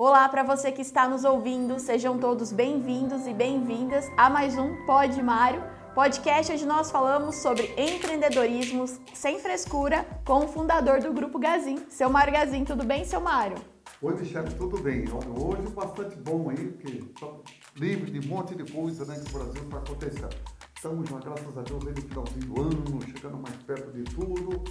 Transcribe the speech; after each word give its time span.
Olá 0.00 0.28
para 0.28 0.44
você 0.44 0.70
que 0.70 0.80
está 0.80 1.08
nos 1.08 1.24
ouvindo, 1.24 1.80
sejam 1.80 2.20
todos 2.20 2.52
bem-vindos 2.52 3.26
e 3.26 3.34
bem-vindas 3.34 4.08
a 4.16 4.30
mais 4.30 4.56
um 4.56 4.86
Pod 4.86 5.20
Mário, 5.20 5.60
podcast 5.92 6.52
onde 6.52 6.64
nós 6.64 6.88
falamos 6.88 7.34
sobre 7.34 7.74
empreendedorismo 7.76 8.84
sem 9.12 9.40
frescura 9.40 10.06
com 10.24 10.44
o 10.44 10.46
fundador 10.46 11.00
do 11.00 11.12
Grupo 11.12 11.36
Gazin, 11.36 11.84
seu 11.88 12.08
Mário 12.08 12.32
Gazin. 12.32 12.64
Tudo 12.64 12.84
bem, 12.84 13.04
seu 13.04 13.20
Mário? 13.20 13.56
Oi, 14.00 14.14
Michele, 14.14 14.54
tudo 14.54 14.80
bem? 14.80 15.04
Hoje 15.08 15.68
bastante 15.74 16.14
bom 16.14 16.48
aí, 16.48 16.68
porque 16.68 16.98
estamos 16.98 17.42
livre 17.74 18.12
de 18.12 18.20
um 18.20 18.30
monte 18.30 18.54
de 18.54 18.72
coisa 18.72 19.04
né, 19.04 19.16
que 19.18 19.34
o 19.34 19.36
Brasil 19.36 19.64
está 19.64 19.78
acontecendo. 19.78 20.36
Estamos 20.76 21.10
graças 21.10 21.58
a 21.58 21.62
Deus, 21.62 21.84
aí 21.84 21.92
no 21.92 22.02
finalzinho 22.02 22.46
do 22.46 22.60
ano, 22.60 23.00
chegando 23.04 23.38
mais 23.38 23.56
perto 23.64 23.90
de 23.90 24.04
tudo. 24.04 24.62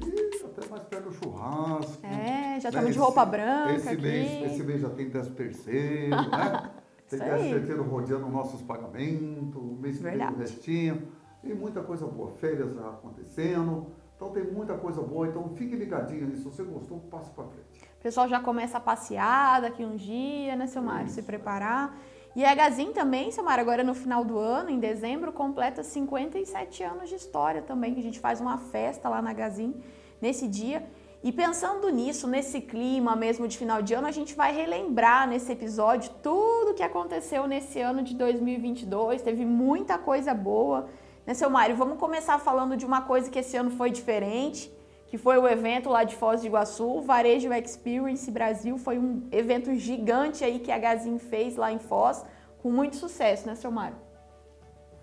E 0.00 0.44
até 0.44 0.68
mais 0.68 0.82
perto 0.84 1.08
do 1.08 1.12
churrasco. 1.12 2.04
É, 2.04 2.60
já 2.60 2.68
estamos 2.68 2.88
né? 2.88 2.92
de 2.92 2.98
roupa 2.98 3.24
branca 3.24 3.72
esse 3.72 3.88
aqui. 3.88 4.02
Mês, 4.02 4.52
esse 4.52 4.62
mês 4.62 4.80
já 4.80 4.90
tem 4.90 5.08
10 5.08 5.28
terceiro, 5.28 6.16
né? 6.30 6.70
Tem 7.08 7.18
10 7.18 7.50
terceiro 7.54 7.82
rodeando 7.84 8.28
nossos 8.28 8.62
pagamentos, 8.62 9.56
o 9.56 9.76
mês 9.80 9.98
que 9.98 10.02
vem 10.02 10.26
o 10.26 10.36
restinho. 10.36 11.08
E 11.42 11.52
muita 11.52 11.82
coisa 11.82 12.06
boa. 12.06 12.30
Férias 12.30 12.74
já 12.74 12.88
acontecendo. 12.88 13.86
Então 14.16 14.30
tem 14.30 14.44
muita 14.44 14.74
coisa 14.74 15.02
boa. 15.02 15.28
Então 15.28 15.48
fique 15.50 15.76
ligadinho 15.76 16.26
nisso. 16.26 16.50
Se 16.50 16.56
você 16.56 16.62
gostou, 16.62 17.00
passe 17.10 17.30
para 17.30 17.44
frente. 17.44 17.84
O 17.98 18.02
pessoal 18.02 18.28
já 18.28 18.40
começa 18.40 18.78
a 18.78 18.80
passear 18.80 19.60
daqui 19.60 19.84
um 19.84 19.96
dia, 19.96 20.56
né, 20.56 20.66
seu 20.66 20.82
Mário? 20.82 21.10
Se 21.10 21.22
preparar. 21.22 21.96
E 22.36 22.44
a 22.44 22.52
Gazin 22.52 22.92
também, 22.92 23.30
Mário, 23.44 23.62
agora 23.62 23.84
no 23.84 23.94
final 23.94 24.24
do 24.24 24.36
ano, 24.36 24.68
em 24.68 24.80
dezembro, 24.80 25.32
completa 25.32 25.84
57 25.84 26.82
anos 26.82 27.08
de 27.08 27.14
história 27.14 27.62
também, 27.62 27.94
a 27.96 28.02
gente 28.02 28.18
faz 28.18 28.40
uma 28.40 28.58
festa 28.58 29.08
lá 29.08 29.22
na 29.22 29.32
Gazin 29.32 29.72
nesse 30.20 30.48
dia. 30.48 30.84
E 31.22 31.30
pensando 31.30 31.88
nisso, 31.90 32.26
nesse 32.26 32.60
clima 32.60 33.14
mesmo 33.14 33.46
de 33.46 33.56
final 33.56 33.80
de 33.80 33.94
ano, 33.94 34.08
a 34.08 34.10
gente 34.10 34.34
vai 34.34 34.52
relembrar 34.52 35.28
nesse 35.28 35.52
episódio 35.52 36.10
tudo 36.22 36.74
que 36.74 36.82
aconteceu 36.82 37.46
nesse 37.46 37.80
ano 37.80 38.02
de 38.02 38.16
2022. 38.16 39.22
Teve 39.22 39.44
muita 39.46 39.96
coisa 39.96 40.34
boa, 40.34 40.88
né, 41.24 41.34
seu 41.34 41.48
Mário? 41.48 41.76
Vamos 41.76 41.98
começar 41.98 42.38
falando 42.40 42.76
de 42.76 42.84
uma 42.84 43.02
coisa 43.02 43.30
que 43.30 43.38
esse 43.38 43.56
ano 43.56 43.70
foi 43.70 43.90
diferente 43.90 44.70
que 45.14 45.18
foi 45.18 45.38
o 45.38 45.46
evento 45.46 45.88
lá 45.88 46.02
de 46.02 46.16
Foz 46.16 46.40
do 46.40 46.48
Iguaçu, 46.48 47.00
Varejo 47.00 47.52
Experience 47.52 48.28
Brasil, 48.32 48.76
foi 48.76 48.98
um 48.98 49.22
evento 49.30 49.72
gigante 49.76 50.42
aí 50.42 50.58
que 50.58 50.72
a 50.72 50.78
Gazin 50.84 51.20
fez 51.20 51.54
lá 51.54 51.70
em 51.70 51.78
Foz, 51.78 52.26
com 52.60 52.68
muito 52.68 52.96
sucesso, 52.96 53.46
né, 53.46 53.54
seu 53.54 53.70
Mário? 53.70 53.96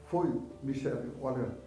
Foi, 0.08 0.30
Michele, 0.62 1.14
olha, 1.22 1.58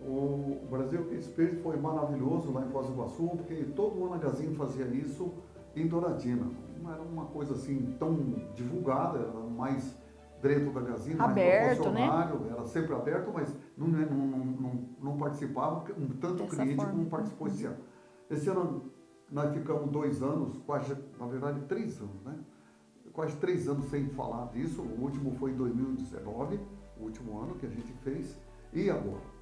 o 0.00 0.58
Brasil 0.68 1.12
Experience 1.12 1.62
foi 1.62 1.76
maravilhoso 1.76 2.50
lá 2.50 2.62
em 2.62 2.68
Foz 2.70 2.88
do 2.88 2.94
Iguaçu, 2.94 3.28
porque 3.36 3.54
todo 3.76 4.04
ano 4.06 4.14
a 4.14 4.18
Gazin 4.18 4.52
fazia 4.54 4.86
isso 4.86 5.32
em 5.76 5.86
Douradina. 5.86 6.50
Não 6.82 6.92
era 6.92 7.00
uma 7.00 7.26
coisa 7.26 7.54
assim 7.54 7.94
tão 7.96 8.16
divulgada, 8.56 9.20
era 9.20 9.30
mais 9.56 9.94
dentro 10.40 10.72
da 10.72 10.80
Gazin, 10.80 11.16
aberto, 11.18 11.90
né? 11.90 12.08
era 12.50 12.64
sempre 12.64 12.94
aberto, 12.94 13.30
mas 13.32 13.54
não, 13.76 13.88
não, 13.88 14.26
não, 14.26 14.88
não 15.02 15.16
participava, 15.16 15.84
um 15.98 16.08
tanto 16.08 16.44
Dessa 16.44 16.56
cliente 16.56 16.76
forma. 16.76 16.92
como 16.92 17.06
participou 17.06 17.48
esse 17.48 17.64
ano. 17.64 17.78
Esse 18.30 18.48
ano 18.48 18.92
nós 19.30 19.52
ficamos 19.52 19.90
dois 19.90 20.22
anos, 20.22 20.56
quase, 20.66 20.96
na 21.18 21.26
verdade, 21.26 21.60
três 21.62 22.00
anos, 22.00 22.22
né? 22.24 22.34
Quase 23.12 23.36
três 23.36 23.68
anos 23.68 23.86
sem 23.86 24.08
falar 24.10 24.46
disso. 24.52 24.80
O 24.80 25.02
último 25.02 25.34
foi 25.34 25.50
em 25.50 25.56
2019, 25.56 26.60
o 27.00 27.04
último 27.04 27.40
ano 27.40 27.54
que 27.56 27.66
a 27.66 27.70
gente 27.70 27.92
fez. 28.04 28.38
E 28.72 28.88
agora? 28.88 29.38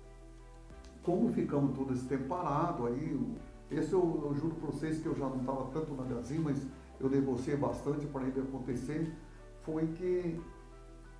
Como 1.02 1.28
ficamos 1.28 1.76
todo 1.76 1.92
esse 1.92 2.06
tempo 2.06 2.24
parado, 2.24 2.86
aí, 2.86 3.36
esse 3.70 3.92
eu, 3.92 4.22
eu 4.24 4.34
juro 4.34 4.54
para 4.54 4.70
vocês 4.70 4.98
que 4.98 5.06
eu 5.06 5.14
já 5.14 5.28
não 5.28 5.40
estava 5.40 5.66
tanto 5.66 5.94
na 5.94 6.04
Gazin, 6.04 6.38
mas 6.38 6.66
eu 6.98 7.10
negociei 7.10 7.56
bastante 7.56 8.06
para 8.06 8.22
ele 8.22 8.40
acontecer, 8.40 9.12
foi 9.62 9.86
que 9.88 10.40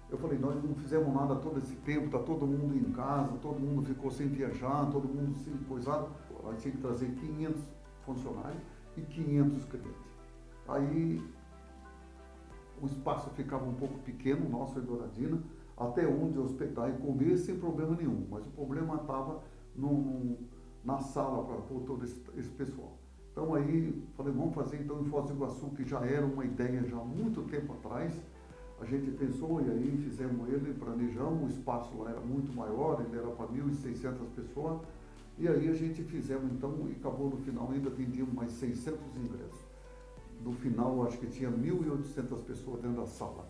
eu 0.08 0.16
falei, 0.18 0.38
nós 0.38 0.62
não 0.62 0.74
fizemos 0.76 1.12
nada 1.12 1.34
todo 1.36 1.58
esse 1.58 1.74
tempo, 1.76 2.06
está 2.06 2.18
todo 2.18 2.46
mundo 2.46 2.76
em 2.76 2.92
casa, 2.92 3.36
todo 3.42 3.58
mundo 3.58 3.82
ficou 3.84 4.10
sem 4.10 4.28
viajar, 4.28 4.88
todo 4.90 5.08
mundo 5.08 5.34
sem 5.38 5.52
coisado. 5.68 6.08
Nós 6.44 6.62
tinha 6.62 6.72
que 6.72 6.80
trazer 6.80 7.10
500 7.12 7.60
funcionários 8.04 8.62
e 8.96 9.00
500 9.02 9.64
clientes. 9.64 10.06
Aí 10.68 11.22
o 12.80 12.86
espaço 12.86 13.30
ficava 13.30 13.64
um 13.64 13.74
pouco 13.74 13.98
pequeno, 13.98 14.48
nosso 14.48 14.78
em 14.78 14.82
Douradina, 14.82 15.42
até 15.76 16.06
onde 16.06 16.38
hospedar 16.38 16.88
e 16.88 16.92
comer 16.98 17.36
sem 17.36 17.58
problema 17.58 17.96
nenhum. 17.96 18.26
Mas 18.30 18.46
o 18.46 18.50
problema 18.50 18.96
estava 18.96 19.42
na 20.84 20.98
sala 21.00 21.44
para 21.44 21.56
todo 21.62 22.04
esse, 22.04 22.22
esse, 22.36 22.50
pessoal. 22.50 22.96
Então 23.32 23.54
aí 23.54 24.02
falei, 24.16 24.32
vamos 24.32 24.54
fazer 24.54 24.80
então 24.80 25.00
em 25.00 25.04
Foz 25.04 25.26
do 25.26 25.34
Iguaçu, 25.34 25.70
que 25.70 25.84
já 25.84 26.00
era 26.06 26.24
uma 26.24 26.44
ideia 26.44 26.82
já 26.84 26.96
há 26.96 27.04
muito 27.04 27.42
tempo 27.42 27.72
atrás 27.74 28.14
a 28.80 28.84
gente 28.84 29.10
pensou 29.12 29.60
e 29.60 29.70
aí 29.70 29.96
fizemos 30.04 30.48
ele, 30.48 30.74
planejamos, 30.74 31.44
o 31.44 31.46
espaço 31.46 31.96
lá 31.96 32.10
era 32.10 32.20
muito 32.20 32.54
maior, 32.54 33.00
ele 33.00 33.18
era 33.18 33.28
para 33.28 33.46
1.600 33.46 34.26
pessoas, 34.34 34.80
e 35.38 35.48
aí 35.48 35.68
a 35.68 35.74
gente 35.74 36.02
fizemos 36.02 36.50
então, 36.52 36.74
e 36.88 36.92
acabou 36.92 37.30
no 37.30 37.36
final, 37.38 37.70
ainda 37.70 37.90
vendíamos 37.90 38.34
mais 38.34 38.52
600 38.52 38.98
ingressos. 39.16 39.66
No 40.42 40.52
final, 40.52 41.06
acho 41.06 41.18
que 41.18 41.26
tinha 41.26 41.50
1.800 41.50 42.42
pessoas 42.44 42.80
dentro 42.80 43.00
da 43.00 43.06
sala. 43.06 43.48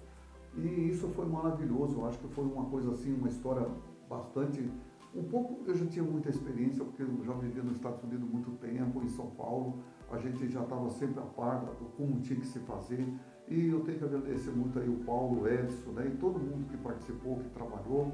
E 0.57 0.89
isso 0.89 1.09
foi 1.09 1.27
maravilhoso, 1.27 1.97
eu 1.97 2.07
acho 2.07 2.19
que 2.19 2.29
foi 2.29 2.45
uma 2.45 2.65
coisa 2.67 2.93
assim, 2.93 3.13
uma 3.13 3.29
história 3.29 3.69
bastante. 4.09 4.71
Um 5.15 5.25
pouco, 5.25 5.63
eu 5.67 5.75
já 5.75 5.87
tinha 5.87 6.05
muita 6.05 6.29
experiência, 6.29 6.85
porque 6.85 7.03
eu 7.03 7.25
já 7.25 7.33
vivia 7.35 7.63
nos 7.63 7.77
Estados 7.77 8.03
Unidos 8.03 8.29
muito 8.29 8.51
tempo, 8.53 9.03
em 9.03 9.09
São 9.09 9.27
Paulo, 9.31 9.81
a 10.11 10.19
gente 10.19 10.49
já 10.49 10.63
estava 10.63 10.89
sempre 10.91 11.21
a 11.21 11.27
par 11.27 11.65
do 11.65 11.87
como 11.97 12.21
tinha 12.21 12.39
que 12.39 12.47
se 12.47 12.61
fazer. 12.61 13.07
E 13.49 13.69
eu 13.69 13.81
tenho 13.81 13.99
que 13.99 14.05
agradecer 14.05 14.51
muito 14.51 14.79
aí 14.79 14.89
o 14.89 14.97
Paulo, 15.05 15.43
o 15.43 15.49
Edson, 15.49 15.91
né, 15.91 16.11
e 16.13 16.17
todo 16.17 16.39
mundo 16.39 16.69
que 16.69 16.77
participou, 16.79 17.39
que 17.39 17.49
trabalhou, 17.51 18.13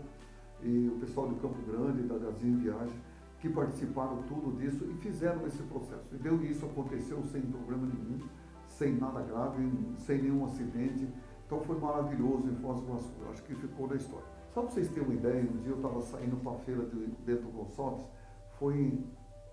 e 0.63 0.89
o 0.89 0.99
pessoal 1.01 1.29
de 1.29 1.37
Campo 1.37 1.57
Grande, 1.63 2.03
da 2.03 2.19
Gazin 2.19 2.59
Viagem, 2.59 3.01
que 3.41 3.49
participaram 3.49 4.23
tudo 4.29 4.57
disso 4.59 4.85
e 4.85 4.95
fizeram 4.99 5.47
esse 5.47 5.63
processo. 5.65 6.15
E 6.15 6.17
deu 6.17 6.43
isso 6.45 6.65
aconteceu 6.67 7.23
sem 7.25 7.41
problema 7.43 7.87
nenhum, 7.87 8.21
sem 8.69 8.95
nada 8.95 9.21
grave, 9.23 9.69
sem 9.97 10.23
nenhum 10.23 10.45
acidente. 10.45 11.09
Então 11.47 11.61
foi 11.63 11.79
maravilhoso 11.79 12.49
em 12.49 12.55
Foz 12.57 12.81
do 12.81 12.87
Iguaçu. 12.87 13.13
Acho 13.31 13.43
que 13.43 13.55
ficou 13.55 13.89
na 13.89 13.97
história. 13.97 14.27
Só 14.55 14.61
para 14.61 14.71
vocês 14.71 14.89
terem 14.91 15.09
uma 15.09 15.15
ideia, 15.15 15.43
um 15.43 15.57
dia 15.59 15.73
eu 15.73 15.77
estava 15.77 16.01
saindo 16.03 16.37
para 16.37 16.53
a 16.53 16.59
feira 16.61 16.85
de 16.85 17.07
Bento 17.25 17.49
Gonçalves, 17.49 18.07
foi 18.59 19.03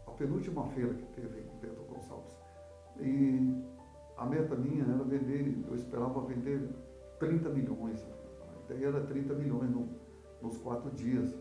a 0.06 0.12
penúltima 0.12 0.66
feira 0.68 0.94
que 0.94 1.06
teve 1.08 1.40
em 1.40 1.60
Bento 1.60 1.82
Gonçalves. 1.90 2.38
E 3.00 3.64
a 4.20 4.26
meta 4.26 4.54
minha 4.54 4.84
era 4.84 5.04
vender, 5.04 5.64
eu 5.66 5.76
esperava 5.76 6.20
vender 6.22 6.70
30 7.20 7.50
milhões. 7.50 8.06
A 8.42 8.74
ideia 8.74 8.88
era 8.88 9.02
30 9.02 9.34
milhões 9.34 9.70
no, 9.72 9.88
nos 10.42 10.58
quatro 10.58 10.92
dias. 10.92 11.34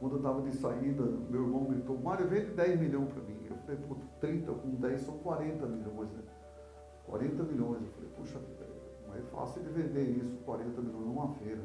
Quando 0.00 0.12
eu 0.12 0.16
estava 0.18 0.42
de 0.42 0.56
saída, 0.56 1.04
meu 1.30 1.42
irmão 1.42 1.64
gritou, 1.66 1.96
Mário, 1.98 2.26
vende 2.26 2.50
10 2.50 2.80
milhões 2.80 3.12
para 3.12 3.22
mim. 3.22 3.38
Eu 3.48 3.56
falei, 3.58 3.76
pô, 3.88 3.96
30 4.20 4.52
com 4.52 4.70
10 4.70 5.00
são 5.00 5.18
40 5.18 5.66
milhões, 5.66 6.12
né? 6.12 6.22
40 7.06 7.42
milhões. 7.44 7.82
Eu 7.82 7.92
falei, 7.92 8.10
puxa 8.16 8.38
vida, 8.40 8.66
não 9.06 9.14
é 9.14 9.20
fácil 9.22 9.62
de 9.62 9.70
vender 9.70 10.02
isso, 10.02 10.36
40 10.38 10.80
milhões 10.80 11.06
numa 11.06 11.28
feira. 11.34 11.62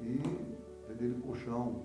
E 0.00 0.20
vender 0.88 1.14
de 1.14 1.20
colchão. 1.20 1.82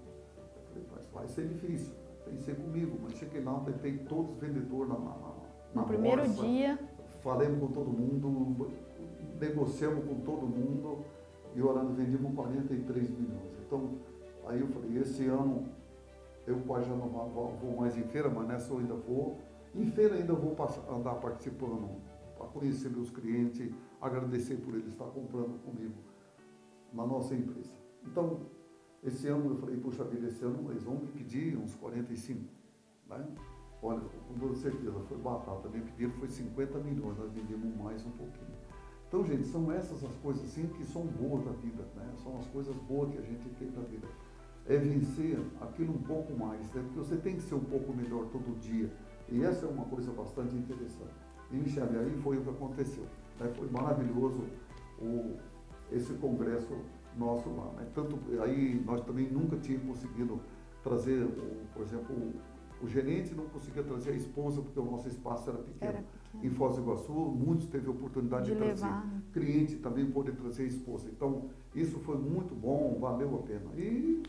Eu 0.56 0.64
falei, 0.64 0.88
mas 0.96 1.08
vai 1.08 1.28
ser 1.28 1.48
difícil. 1.48 1.96
Tem 2.24 2.36
que 2.36 2.44
ser 2.44 2.56
comigo. 2.56 3.00
Mas 3.02 3.14
cheguei 3.14 3.44
lá, 3.44 3.64
tem 3.82 3.98
todos 4.06 4.32
os 4.34 4.38
vendedores 4.38 4.90
na, 4.90 5.00
na, 5.00 5.37
no 5.74 5.86
primeiro 5.86 6.28
dia. 6.28 6.80
Falamos 7.22 7.60
com 7.60 7.68
todo 7.68 7.90
mundo, 7.90 8.72
negociamos 9.40 10.06
com 10.06 10.22
todo 10.22 10.46
mundo 10.48 11.04
e 11.56 11.62
orando 11.62 11.94
vendimos 11.94 12.34
43 12.34 13.10
milhões. 13.10 13.52
Então, 13.66 13.98
aí 14.46 14.60
eu 14.60 14.68
falei, 14.68 14.98
esse 15.00 15.26
ano 15.26 15.68
eu 16.46 16.60
quase 16.62 16.88
já 16.88 16.96
não 16.96 17.10
vou, 17.10 17.58
vou 17.62 17.78
mais 17.78 17.98
em 17.98 18.04
feira, 18.04 18.30
mas 18.30 18.48
nessa 18.48 18.72
eu 18.72 18.80
ainda 18.80 18.94
vou. 18.94 19.38
Em 19.76 19.86
feira 19.92 20.16
ainda 20.16 20.34
vou 20.34 20.56
passar, 20.56 20.82
andar 20.90 21.16
participando 21.16 21.90
para 22.38 22.48
conhecer 22.48 22.90
meus 22.90 23.10
clientes, 23.10 23.70
agradecer 24.02 24.56
por 24.58 24.74
eles 24.74 24.88
estar 24.88 25.06
comprando 25.06 25.62
comigo 25.64 25.96
na 26.94 27.06
nossa 27.06 27.36
empresa. 27.36 27.74
Então, 28.06 28.40
esse 29.04 29.28
ano 29.28 29.52
eu 29.52 29.58
falei, 29.58 29.78
puxa 29.78 30.04
vida, 30.04 30.28
esse 30.28 30.44
ano 30.46 30.72
eles 30.72 30.84
vão 30.84 30.96
me 30.96 31.08
pedir 31.08 31.58
uns 31.58 31.76
45, 31.76 32.42
né? 33.10 33.26
Olha, 33.82 34.02
com 34.28 34.34
toda 34.40 34.56
certeza, 34.56 35.00
foi 35.08 35.18
batata. 35.18 35.70
Me 35.70 35.82
pediram 35.82 36.12
foi 36.14 36.28
50 36.28 36.80
milhões, 36.80 37.18
nós 37.18 37.32
vendemos 37.32 37.76
mais 37.76 38.06
um 38.06 38.12
pouquinho. 38.12 38.58
Então, 39.08 39.24
gente, 39.24 39.48
são 39.48 39.72
essas 39.72 40.04
as 40.04 40.16
coisas 40.16 40.44
assim 40.44 40.68
que 40.68 40.84
são 40.84 41.06
boas 41.06 41.46
da 41.46 41.52
vida, 41.52 41.86
né? 41.96 42.12
São 42.24 42.38
as 42.38 42.48
coisas 42.48 42.76
boas 42.90 43.12
que 43.12 43.18
a 43.18 43.22
gente 43.22 43.48
tem 43.58 43.70
da 43.72 43.82
vida. 43.82 44.08
É 44.66 44.78
vencer 44.78 45.40
aquilo 45.62 45.94
um 45.94 46.02
pouco 46.02 46.34
mais, 46.38 46.60
né? 46.74 46.84
Porque 46.84 47.00
você 47.00 47.16
tem 47.16 47.36
que 47.36 47.42
ser 47.42 47.56
um 47.56 47.64
pouco 47.64 47.94
melhor 47.94 48.26
todo 48.26 48.60
dia. 48.60 48.92
E 49.30 49.44
essa 49.44 49.66
é 49.66 49.70
uma 49.70 49.86
coisa 49.86 50.12
bastante 50.12 50.56
interessante. 50.56 51.14
E, 51.52 51.56
Michele, 51.56 51.98
aí 51.98 52.18
foi 52.22 52.38
o 52.38 52.42
que 52.42 52.50
aconteceu. 52.50 53.06
Né? 53.40 53.50
Foi 53.56 53.70
maravilhoso 53.70 54.44
o, 55.00 55.38
esse 55.92 56.14
congresso 56.16 56.76
nosso 57.16 57.50
lá. 57.50 57.72
Né? 57.78 57.88
Tanto, 57.94 58.20
aí 58.42 58.82
nós 58.86 59.02
também 59.02 59.30
nunca 59.30 59.56
tínhamos 59.58 59.88
conseguido 59.88 60.42
trazer, 60.84 61.26
por 61.74 61.82
exemplo, 61.82 62.34
o 62.82 62.88
gerente 62.88 63.34
não 63.34 63.46
conseguia 63.46 63.84
trazer 63.84 64.12
a 64.12 64.16
esposa 64.16 64.62
porque 64.62 64.80
o 64.80 64.86
nosso 64.86 65.08
espaço 65.08 65.50
era 65.50 65.60
pequeno. 65.60 65.92
Era 65.92 66.04
pequeno. 66.04 66.46
em 66.46 66.50
Foz 66.52 66.76
do 66.76 66.82
Iguaçu, 66.82 67.12
muitos 67.12 67.68
teve 67.68 67.88
a 67.88 67.92
oportunidade 67.92 68.46
de, 68.46 68.52
de 68.52 68.58
trazer. 68.58 68.86
Levar. 68.86 69.06
né? 69.06 69.22
Cliente 69.34 69.76
também 69.78 70.06
poder 70.12 70.34
trazer 70.36 70.64
a 70.64 70.68
esposa. 70.68 71.10
Então, 71.10 71.46
isso 71.74 72.00
foi 72.00 72.18
muito 72.18 72.54
bom, 72.54 72.98
valeu 73.00 73.36
a 73.36 73.48
pena. 73.48 73.72
E 73.76 74.22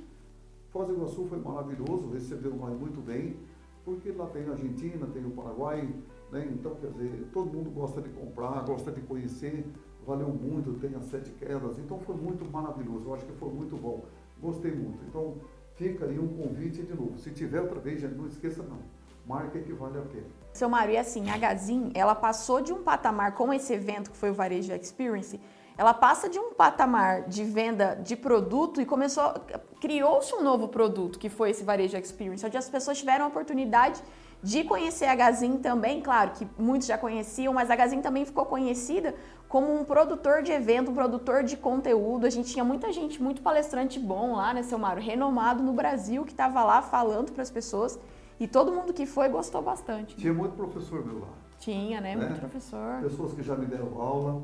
Foz 0.71 0.89
do 0.89 0.95
Iguaçu 0.95 1.27
foi 1.27 1.39
maravilhoso, 1.39 2.09
recebeu 2.11 2.55
nós 2.55 2.79
muito 2.79 3.05
bem, 3.05 3.37
porque 3.85 4.13
lá 4.13 4.27
tem 4.27 4.45
a 4.47 4.53
Argentina, 4.53 5.07
tem 5.07 5.25
o 5.25 5.31
Paraguai, 5.31 5.89
né? 6.31 6.49
Então, 6.53 6.75
quer 6.77 6.91
dizer, 6.93 7.29
todo 7.33 7.53
mundo 7.53 7.71
gosta 7.71 8.01
de 8.01 8.09
comprar, 8.11 8.65
gosta 8.65 8.93
de 8.93 9.01
conhecer, 9.03 9.65
valeu 10.07 10.29
muito, 10.29 10.73
tem 10.81 10.95
as 10.95 11.05
sete 11.07 11.31
quedas, 11.33 11.79
então 11.79 11.99
foi 12.01 12.17
muito 12.17 12.51
maravilhoso, 12.51 13.07
eu 13.07 13.15
acho 13.15 13.27
que 13.27 13.33
foi 13.33 13.51
muito 13.51 13.77
bom, 13.77 14.05
gostei 14.41 14.75
muito. 14.75 14.99
Então, 15.07 15.37
fica 15.79 16.05
aí 16.05 16.19
um 16.19 16.29
convite 16.29 16.83
de 16.83 16.93
novo. 16.93 17.17
Se 17.19 17.31
tiver 17.31 17.61
outra 17.61 17.79
vez, 17.79 18.03
não 18.03 18.27
esqueça 18.27 18.63
não, 18.63 18.81
marca 19.27 19.59
que 19.61 19.73
vale 19.73 19.99
a 19.99 20.03
pena. 20.03 20.27
Seu 20.53 20.69
Mário, 20.69 20.95
e 20.95 20.97
assim, 20.97 21.31
a 21.31 21.39
Gazin, 21.39 21.93
ela 21.95 22.17
passou 22.17 22.61
de 22.61 22.73
um 22.73 22.83
patamar 22.83 23.35
com 23.35 23.53
esse 23.53 23.73
evento 23.73 24.11
que 24.11 24.17
foi 24.17 24.31
o 24.31 24.35
Varejo 24.35 24.73
Experience, 24.75 25.41
ela 25.77 25.95
passa 25.95 26.29
de 26.29 26.37
um 26.37 26.53
patamar 26.53 27.29
de 27.29 27.45
venda 27.45 27.95
de 27.95 28.17
produto 28.17 28.81
e 28.81 28.85
começou, 28.85 29.33
criou-se 29.81 30.35
um 30.35 30.43
novo 30.43 30.67
produto 30.67 31.17
que 31.17 31.29
foi 31.29 31.51
esse 31.51 31.63
Varejo 31.63 31.97
Experience, 31.97 32.45
onde 32.45 32.57
as 32.57 32.69
pessoas 32.69 32.99
tiveram 32.99 33.27
a 33.27 33.29
oportunidade 33.29 34.03
de 34.43 34.65
conhecer 34.65 35.07
a 35.07 35.15
Gazin 35.15 35.59
também, 35.59 36.01
claro 36.01 36.33
que 36.33 36.47
muitos 36.59 36.89
já 36.89 36.99
conheciam, 36.99 37.53
mas 37.53 37.71
a 37.71 37.77
Gazin 37.77 38.01
também 38.01 38.25
ficou 38.25 38.45
conhecida 38.47 39.15
como 39.49 39.75
um 39.75 39.85
produtor 39.85 40.43
de 40.43 40.53
evento, 40.53 40.91
um 40.91 40.95
produtor 40.95 41.43
de 41.43 41.57
conteúdo. 41.57 42.27
A 42.27 42.31
gente 42.31 42.53
tinha 42.53 42.65
muita 42.65 42.93
gente, 42.93 43.21
muito 43.23 43.41
palestrante 43.41 43.99
bom 43.99 44.37
lá, 44.37 44.53
né, 44.53 44.63
seu 44.63 44.79
Mário, 44.79 45.03
renomado 45.03 45.63
no 45.63 45.73
Brasil, 45.73 46.25
que 46.25 46.33
estava 46.33 46.63
lá 46.63 46.83
falando 46.83 47.33
para 47.33 47.43
as 47.43 47.51
pessoas. 47.51 47.99
E 48.39 48.47
todo 48.47 48.71
mundo 48.71 48.93
que 48.93 49.07
foi 49.07 49.29
gostou 49.29 49.63
bastante. 49.63 50.15
Tinha 50.17 50.33
muito 50.33 50.55
professor 50.55 51.05
meu 51.05 51.21
lá. 51.21 51.29
Tinha, 51.59 52.01
né? 52.01 52.15
né? 52.15 52.27
Muito 52.27 52.39
professor. 52.39 53.01
Pessoas 53.01 53.33
que 53.33 53.43
já 53.43 53.57
me 53.57 53.67
deram 53.67 54.01
aula. 54.01 54.43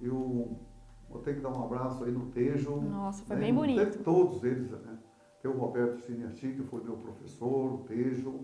Eu 0.00 0.56
vou 1.10 1.20
ter 1.22 1.34
que 1.34 1.40
dar 1.40 1.50
um 1.50 1.62
abraço 1.62 2.04
aí 2.04 2.10
no 2.10 2.26
Tejo. 2.26 2.80
Nossa, 2.80 3.22
foi 3.24 3.36
né? 3.36 3.42
bem 3.42 3.54
bonito. 3.54 3.78
Teve 3.78 3.98
todos 3.98 4.42
eles, 4.44 4.70
né? 4.70 4.98
Tem 5.42 5.50
o 5.50 5.58
Roberto 5.58 5.98
Siniachi, 6.06 6.54
que 6.54 6.62
foi 6.62 6.82
meu 6.82 6.96
professor, 6.96 7.74
o 7.74 7.78
Tejo. 7.86 8.40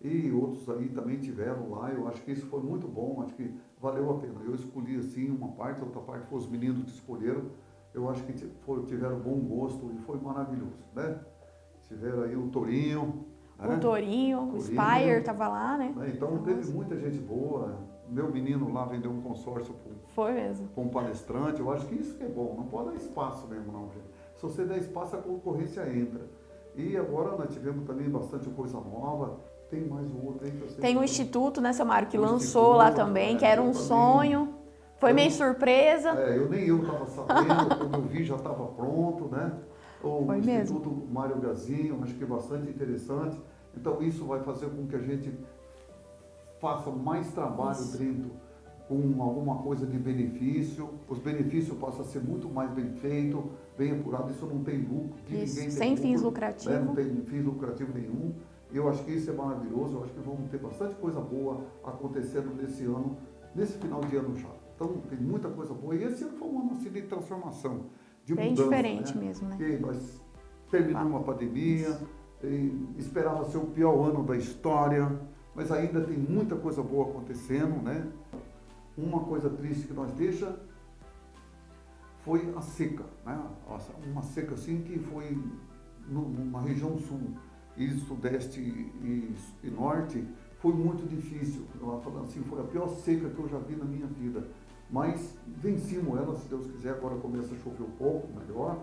E 0.00 0.30
outros 0.32 0.68
aí 0.68 0.88
também 0.88 1.18
tiveram 1.18 1.70
lá. 1.70 1.90
Eu 1.90 2.06
acho 2.08 2.22
que 2.22 2.32
isso 2.32 2.46
foi 2.46 2.60
muito 2.60 2.86
bom. 2.86 3.22
Acho 3.22 3.34
que 3.34 3.54
valeu 3.80 4.10
a 4.10 4.18
pena. 4.18 4.40
Eu 4.44 4.54
escolhi 4.54 4.96
assim 4.96 5.30
uma 5.30 5.48
parte, 5.52 5.82
outra 5.82 6.00
parte 6.00 6.26
foi 6.26 6.38
os 6.38 6.48
meninos 6.48 6.84
que 6.84 6.90
escolheram. 6.90 7.44
Eu 7.94 8.08
acho 8.10 8.22
que 8.24 8.32
tiveram 8.86 9.20
bom 9.20 9.38
gosto 9.38 9.90
e 9.92 9.98
foi 10.00 10.18
maravilhoso, 10.20 10.84
né? 10.94 11.20
Tiveram 11.86 12.22
aí 12.22 12.34
o 12.36 12.48
Torinho, 12.48 13.24
o 13.58 13.66
né? 13.68 13.76
Torinho, 13.78 14.52
o 14.52 14.60
Spire 14.60 15.18
estava 15.18 15.48
lá, 15.48 15.78
né? 15.78 15.94
Então 16.12 16.32
Nossa. 16.32 16.44
teve 16.44 16.72
muita 16.72 16.96
gente 16.96 17.18
boa. 17.18 17.78
Meu 18.08 18.30
menino 18.30 18.72
lá 18.72 18.84
vendeu 18.84 19.10
um 19.10 19.22
consórcio 19.22 19.74
para 20.74 20.82
um 20.82 20.88
palestrante. 20.88 21.60
Eu 21.60 21.70
acho 21.70 21.86
que 21.86 21.94
isso 21.94 22.16
que 22.16 22.24
é 22.24 22.28
bom. 22.28 22.54
Não 22.56 22.66
pode 22.66 22.90
dar 22.90 22.96
espaço 22.96 23.46
mesmo, 23.48 23.72
não, 23.72 23.88
gente. 23.90 24.04
Se 24.34 24.42
você 24.42 24.64
der 24.64 24.78
espaço, 24.78 25.16
a 25.16 25.22
concorrência 25.22 25.88
entra. 25.88 26.28
E 26.74 26.96
agora 26.96 27.36
nós 27.36 27.50
tivemos 27.54 27.86
também 27.86 28.10
bastante 28.10 28.50
coisa 28.50 28.78
nova. 28.80 29.38
Tem 29.70 29.86
mais 29.86 30.06
um 30.10 30.26
outro 30.26 30.44
aí 30.44 30.52
que 30.52 30.62
eu 30.62 30.68
sei 30.68 30.80
Tem 30.80 30.96
um 30.96 31.04
Instituto, 31.04 31.60
né, 31.60 31.72
seu 31.72 31.84
Mário, 31.84 32.08
que 32.08 32.18
lançou 32.18 32.74
lá 32.74 32.92
também, 32.92 33.34
é, 33.34 33.38
que 33.38 33.44
era 33.44 33.60
um 33.60 33.74
sonho. 33.74 34.54
Foi 34.96 35.10
eu, 35.10 35.14
meio 35.14 35.30
surpresa. 35.30 36.10
É, 36.10 36.36
eu 36.36 36.48
nem 36.48 36.66
eu 36.66 36.82
estava 36.82 37.06
sabendo, 37.06 37.76
quando 37.76 37.94
eu 37.94 38.02
vi 38.02 38.24
já 38.24 38.36
estava 38.36 38.66
pronto, 38.66 39.28
né? 39.28 39.52
o 40.02 40.24
Foi 40.26 40.38
Instituto 40.38 40.90
mesmo. 40.90 41.08
Mário 41.10 41.40
Gazinho, 41.40 42.00
acho 42.02 42.14
que 42.14 42.24
é 42.24 42.26
bastante 42.26 42.68
interessante. 42.68 43.40
Então 43.76 44.02
isso 44.02 44.24
vai 44.24 44.40
fazer 44.40 44.66
com 44.66 44.86
que 44.86 44.96
a 44.96 45.00
gente 45.00 45.32
faça 46.60 46.90
mais 46.90 47.30
trabalho 47.32 47.80
isso. 47.80 47.98
dentro 47.98 48.30
com 48.88 49.22
alguma 49.22 49.62
coisa 49.62 49.86
de 49.86 49.98
benefício, 49.98 50.90
os 51.08 51.18
benefícios 51.18 51.76
passam 51.78 52.02
a 52.02 52.04
ser 52.04 52.22
muito 52.22 52.48
mais 52.50 52.70
bem 52.70 52.92
feito, 52.92 53.50
bem 53.78 53.92
apurado, 53.92 54.30
isso 54.30 54.46
não 54.46 54.62
tem 54.62 54.78
lucro, 54.78 55.16
que 55.24 55.36
isso, 55.36 55.54
ninguém 55.54 55.70
sem 55.70 55.96
fins 55.96 56.20
lucrativos. 56.20 56.74
Né? 56.74 56.84
Não 56.84 56.94
tem 56.94 57.16
fins 57.22 57.44
lucrativo 57.44 57.92
nenhum. 57.94 58.34
Eu 58.74 58.88
acho 58.88 59.04
que 59.04 59.12
isso 59.12 59.30
é 59.30 59.32
maravilhoso, 59.32 59.96
eu 59.96 60.04
acho 60.04 60.12
que 60.12 60.20
vamos 60.20 60.50
ter 60.50 60.58
bastante 60.58 60.96
coisa 60.96 61.20
boa 61.20 61.64
acontecendo 61.84 62.52
nesse 62.60 62.84
ano, 62.84 63.16
nesse 63.54 63.78
final 63.78 64.00
de 64.00 64.16
ano 64.16 64.36
já. 64.36 64.50
Então 64.74 64.98
tem 65.08 65.18
muita 65.18 65.48
coisa 65.48 65.72
boa. 65.72 65.94
E 65.94 66.02
esse 66.02 66.24
ano 66.24 66.36
foi 66.36 66.48
um 66.48 66.60
ano 66.60 66.72
assim, 66.72 66.90
de 66.90 67.02
transformação 67.02 67.86
de 68.24 68.34
Bem 68.34 68.50
mudança, 68.50 68.68
diferente 68.68 69.16
né? 69.16 69.24
mesmo, 69.24 69.48
né? 69.48 69.56
Porque 69.56 69.76
nós 69.78 70.20
terminamos 70.70 71.20
a 71.20 71.24
pandemia, 71.24 72.00
esperava 72.98 73.44
ser 73.44 73.58
o 73.58 73.66
pior 73.66 74.08
ano 74.08 74.24
da 74.24 74.36
história, 74.36 75.20
mas 75.54 75.70
ainda 75.70 76.00
tem 76.00 76.18
muita 76.18 76.56
coisa 76.56 76.82
boa 76.82 77.08
acontecendo, 77.08 77.80
né? 77.80 78.10
Uma 78.98 79.20
coisa 79.20 79.48
triste 79.48 79.86
que 79.86 79.92
nós 79.92 80.10
deixa 80.14 80.58
foi 82.22 82.52
a 82.56 82.60
seca, 82.60 83.04
né? 83.24 83.40
Uma 84.10 84.22
seca 84.22 84.54
assim 84.54 84.82
que 84.82 84.98
foi 84.98 85.38
numa 86.08 86.60
região 86.60 86.98
sul 86.98 87.20
e 87.76 87.90
sudeste 88.00 88.60
e, 88.60 89.34
e 89.62 89.70
norte 89.70 90.24
foi 90.58 90.72
muito 90.72 91.06
difícil. 91.06 91.66
Eu 91.80 92.00
falando 92.02 92.24
assim, 92.24 92.42
foi 92.44 92.60
a 92.60 92.64
pior 92.64 92.88
seca 92.88 93.28
que 93.28 93.38
eu 93.38 93.48
já 93.48 93.58
vi 93.58 93.76
na 93.76 93.84
minha 93.84 94.06
vida. 94.06 94.46
Mas 94.90 95.34
vencimos 95.46 96.18
ela, 96.18 96.36
se 96.36 96.46
Deus 96.46 96.66
quiser, 96.70 96.90
agora 96.90 97.16
começa 97.16 97.54
a 97.54 97.58
chover 97.58 97.82
um 97.82 97.90
pouco 97.90 98.28
melhor. 98.38 98.78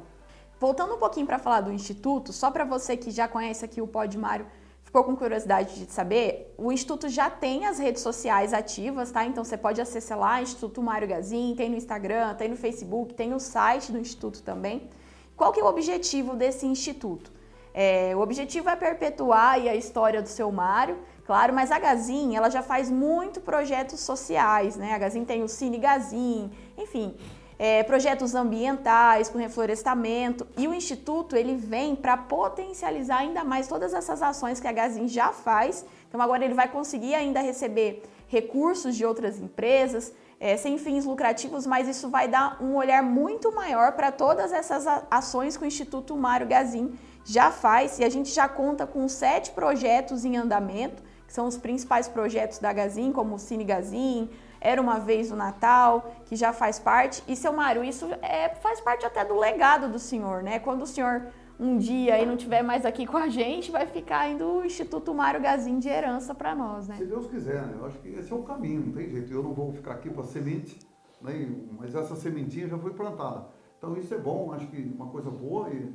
Voltando 0.59 0.93
um 0.93 0.97
pouquinho 0.99 1.25
para 1.25 1.39
falar 1.39 1.61
do 1.61 1.71
Instituto, 1.71 2.31
só 2.31 2.51
para 2.51 2.63
você 2.63 2.95
que 2.95 3.09
já 3.09 3.27
conhece 3.27 3.65
aqui 3.65 3.81
o 3.81 3.87
Pod 3.87 4.15
Mário, 4.17 4.45
ficou 4.83 5.03
com 5.03 5.15
curiosidade 5.15 5.85
de 5.85 5.91
saber, 5.91 6.53
o 6.57 6.71
Instituto 6.71 7.07
já 7.07 7.29
tem 7.29 7.65
as 7.65 7.79
redes 7.79 8.01
sociais 8.01 8.53
ativas, 8.53 9.09
tá? 9.09 9.25
Então 9.25 9.43
você 9.43 9.57
pode 9.57 9.79
acessar 9.79 10.19
lá, 10.19 10.41
Instituto 10.41 10.81
Mário 10.83 11.07
Gazin, 11.07 11.55
tem 11.55 11.69
no 11.69 11.77
Instagram, 11.77 12.35
tem 12.35 12.49
no 12.49 12.57
Facebook, 12.57 13.13
tem 13.13 13.29
no 13.29 13.39
site 13.39 13.91
do 13.91 13.97
Instituto 13.97 14.43
também. 14.43 14.89
Qual 15.35 15.51
que 15.51 15.59
é 15.59 15.63
o 15.63 15.67
objetivo 15.67 16.35
desse 16.35 16.67
Instituto? 16.67 17.31
É, 17.73 18.13
o 18.15 18.19
objetivo 18.19 18.69
é 18.69 18.75
perpetuar 18.75 19.53
a 19.53 19.75
história 19.75 20.21
do 20.21 20.27
seu 20.27 20.51
Mário, 20.51 20.97
claro, 21.25 21.53
mas 21.53 21.71
a 21.71 21.79
Gazin, 21.79 22.35
ela 22.35 22.49
já 22.49 22.61
faz 22.61 22.91
muito 22.91 23.39
projetos 23.39 23.99
sociais, 24.01 24.75
né? 24.75 24.93
A 24.93 24.97
Gazin 24.97 25.23
tem 25.23 25.41
o 25.43 25.47
Cine 25.47 25.77
Gazin, 25.77 26.51
enfim, 26.77 27.15
é, 27.57 27.83
projetos 27.83 28.33
ambientais 28.33 29.29
com 29.29 29.37
reflorestamento 29.37 30.47
e 30.57 30.67
o 30.67 30.73
Instituto 30.73 31.35
ele 31.35 31.55
vem 31.55 31.95
para 31.95 32.17
potencializar 32.17 33.19
ainda 33.19 33.43
mais 33.43 33.67
todas 33.67 33.93
essas 33.93 34.21
ações 34.21 34.59
que 34.59 34.67
a 34.67 34.71
Gazin 34.71 35.07
já 35.07 35.31
faz. 35.31 35.85
Então 36.09 36.19
agora 36.19 36.43
ele 36.43 36.55
vai 36.55 36.67
conseguir 36.67 37.13
ainda 37.13 37.39
receber 37.39 38.01
recursos 38.27 38.95
de 38.95 39.05
outras 39.05 39.39
empresas, 39.39 40.11
é, 40.39 40.57
sem 40.57 40.79
fins 40.79 41.05
lucrativos, 41.05 41.67
mas 41.67 41.87
isso 41.87 42.09
vai 42.09 42.27
dar 42.27 42.57
um 42.59 42.75
olhar 42.75 43.03
muito 43.03 43.51
maior 43.53 43.91
para 43.91 44.11
todas 44.11 44.51
essas 44.51 44.87
ações 45.11 45.55
que 45.55 45.63
o 45.63 45.67
Instituto 45.67 46.17
Mário 46.17 46.47
Gazin 46.47 46.97
já 47.23 47.51
faz 47.51 47.99
e 47.99 48.03
a 48.03 48.09
gente 48.09 48.29
já 48.31 48.47
conta 48.47 48.85
com 48.85 49.07
sete 49.07 49.51
projetos 49.51 50.25
em 50.25 50.37
andamento, 50.37 51.03
que 51.25 51.33
são 51.33 51.47
os 51.47 51.57
principais 51.57 52.07
projetos 52.07 52.59
da 52.59 52.73
Gazin, 52.73 53.11
como 53.11 53.35
o 53.35 53.39
Cine 53.39 53.63
Gazin, 53.63 54.29
Era 54.59 54.81
Uma 54.81 54.99
Vez 54.99 55.31
o 55.31 55.35
Natal, 55.35 56.13
que 56.25 56.35
já 56.35 56.51
faz 56.51 56.77
parte. 56.77 57.23
E, 57.27 57.35
seu 57.35 57.53
Mário, 57.53 57.83
isso 57.83 58.07
é, 58.21 58.49
faz 58.55 58.81
parte 58.81 59.05
até 59.05 59.23
do 59.23 59.37
legado 59.37 59.87
do 59.87 59.97
senhor, 59.97 60.43
né? 60.43 60.59
Quando 60.59 60.81
o 60.81 60.87
senhor 60.87 61.27
um 61.59 61.77
dia 61.77 62.15
aí 62.15 62.25
não 62.25 62.33
estiver 62.33 62.63
mais 62.63 62.85
aqui 62.85 63.05
com 63.05 63.17
a 63.17 63.29
gente, 63.29 63.71
vai 63.71 63.85
ficar 63.85 64.27
indo 64.27 64.45
o 64.45 64.65
Instituto 64.65 65.13
Mário 65.13 65.39
Gazin 65.39 65.77
de 65.77 65.87
herança 65.87 66.33
para 66.33 66.55
nós, 66.55 66.87
né? 66.87 66.95
Se 66.97 67.05
Deus 67.05 67.27
quiser, 67.27 67.61
né? 67.67 67.75
Eu 67.79 67.85
acho 67.85 67.99
que 67.99 68.09
esse 68.09 68.31
é 68.31 68.35
o 68.35 68.41
caminho, 68.41 68.87
não 68.87 68.91
tem 68.91 69.09
jeito. 69.09 69.31
Eu 69.31 69.43
não 69.43 69.53
vou 69.53 69.71
ficar 69.71 69.93
aqui 69.93 70.09
para 70.09 70.23
semente, 70.23 70.79
né? 71.21 71.49
mas 71.79 71.93
essa 71.93 72.15
sementinha 72.15 72.67
já 72.67 72.77
foi 72.79 72.93
plantada. 72.93 73.45
Então 73.77 73.95
isso 73.95 74.13
é 74.13 74.17
bom, 74.17 74.51
acho 74.53 74.67
que 74.67 74.91
uma 74.95 75.07
coisa 75.07 75.29
boa 75.29 75.69
e 75.69 75.93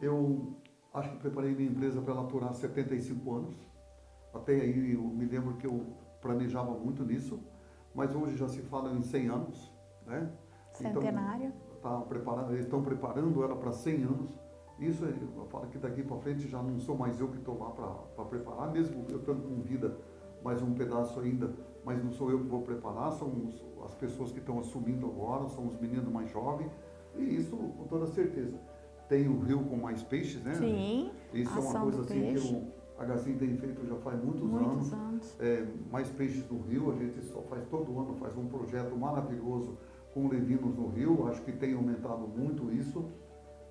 eu 0.00 0.56
acho 0.92 1.10
que 1.10 1.16
preparei 1.18 1.54
minha 1.54 1.70
empresa 1.70 2.00
para 2.00 2.12
ela 2.12 2.22
aturar 2.22 2.54
75 2.54 3.34
anos. 3.34 3.56
Até 4.34 4.54
aí 4.54 4.92
eu 4.92 5.02
me 5.02 5.24
lembro 5.24 5.54
que 5.56 5.66
eu 5.66 5.86
planejava 6.20 6.72
muito 6.72 7.04
nisso, 7.04 7.40
mas 7.94 8.14
hoje 8.14 8.36
já 8.36 8.48
se 8.48 8.60
fala 8.62 8.92
em 8.92 9.02
100 9.02 9.28
anos, 9.28 9.72
né? 10.06 10.30
Centenário. 10.72 11.52
Então, 11.78 12.00
tá 12.00 12.06
preparando, 12.06 12.52
eles 12.52 12.64
estão 12.64 12.82
preparando 12.82 13.42
ela 13.42 13.56
para 13.56 13.72
100 13.72 14.02
anos. 14.04 14.38
Isso 14.78 15.04
eu 15.04 15.46
falo 15.46 15.66
que 15.68 15.78
daqui 15.78 16.02
para 16.02 16.18
frente 16.18 16.48
já 16.48 16.62
não 16.62 16.78
sou 16.78 16.98
mais 16.98 17.18
eu 17.18 17.28
que 17.28 17.38
estou 17.38 17.58
lá 17.58 17.70
para 17.70 18.24
preparar, 18.26 18.70
mesmo 18.70 19.06
eu 19.08 19.18
estando 19.18 19.42
com 19.42 19.62
vida 19.62 19.96
mais 20.44 20.62
um 20.62 20.74
pedaço 20.74 21.18
ainda, 21.18 21.50
mas 21.82 22.04
não 22.04 22.12
sou 22.12 22.30
eu 22.30 22.40
que 22.40 22.46
vou 22.46 22.60
preparar, 22.60 23.10
são 23.12 23.28
os, 23.28 23.64
as 23.84 23.94
pessoas 23.94 24.32
que 24.32 24.38
estão 24.38 24.58
assumindo 24.58 25.06
agora, 25.06 25.48
são 25.48 25.66
os 25.66 25.80
meninos 25.80 26.12
mais 26.12 26.30
jovens, 26.30 26.70
e 27.14 27.22
isso 27.36 27.56
com 27.56 27.84
toda 27.84 28.06
certeza 28.06 28.60
tem 29.08 29.28
o 29.28 29.40
rio 29.40 29.64
com 29.64 29.76
mais 29.76 30.02
peixes, 30.02 30.42
né? 30.42 30.54
Sim. 30.54 31.10
Isso 31.32 31.56
é 31.56 31.60
uma 31.60 31.80
coisa 31.80 32.00
assim 32.02 32.20
peixe. 32.20 32.48
que 32.48 32.54
o 32.54 32.76
Agacim 32.98 33.36
tem 33.36 33.56
feito 33.56 33.86
já 33.86 33.96
faz 33.96 34.22
muitos, 34.22 34.42
muitos 34.42 34.92
anos. 34.92 34.92
anos. 34.92 35.40
É, 35.40 35.66
mais 35.90 36.08
peixes 36.08 36.48
no 36.50 36.60
rio, 36.62 36.90
a 36.90 36.96
gente 36.96 37.22
só 37.26 37.42
faz 37.42 37.64
todo 37.68 37.98
ano, 37.98 38.14
faz 38.14 38.36
um 38.36 38.46
projeto 38.46 38.96
maravilhoso 38.96 39.76
com 40.14 40.28
levinos 40.28 40.74
no 40.74 40.88
rio, 40.88 41.28
acho 41.28 41.42
que 41.42 41.52
tem 41.52 41.74
aumentado 41.74 42.26
muito 42.26 42.72
isso, 42.72 43.04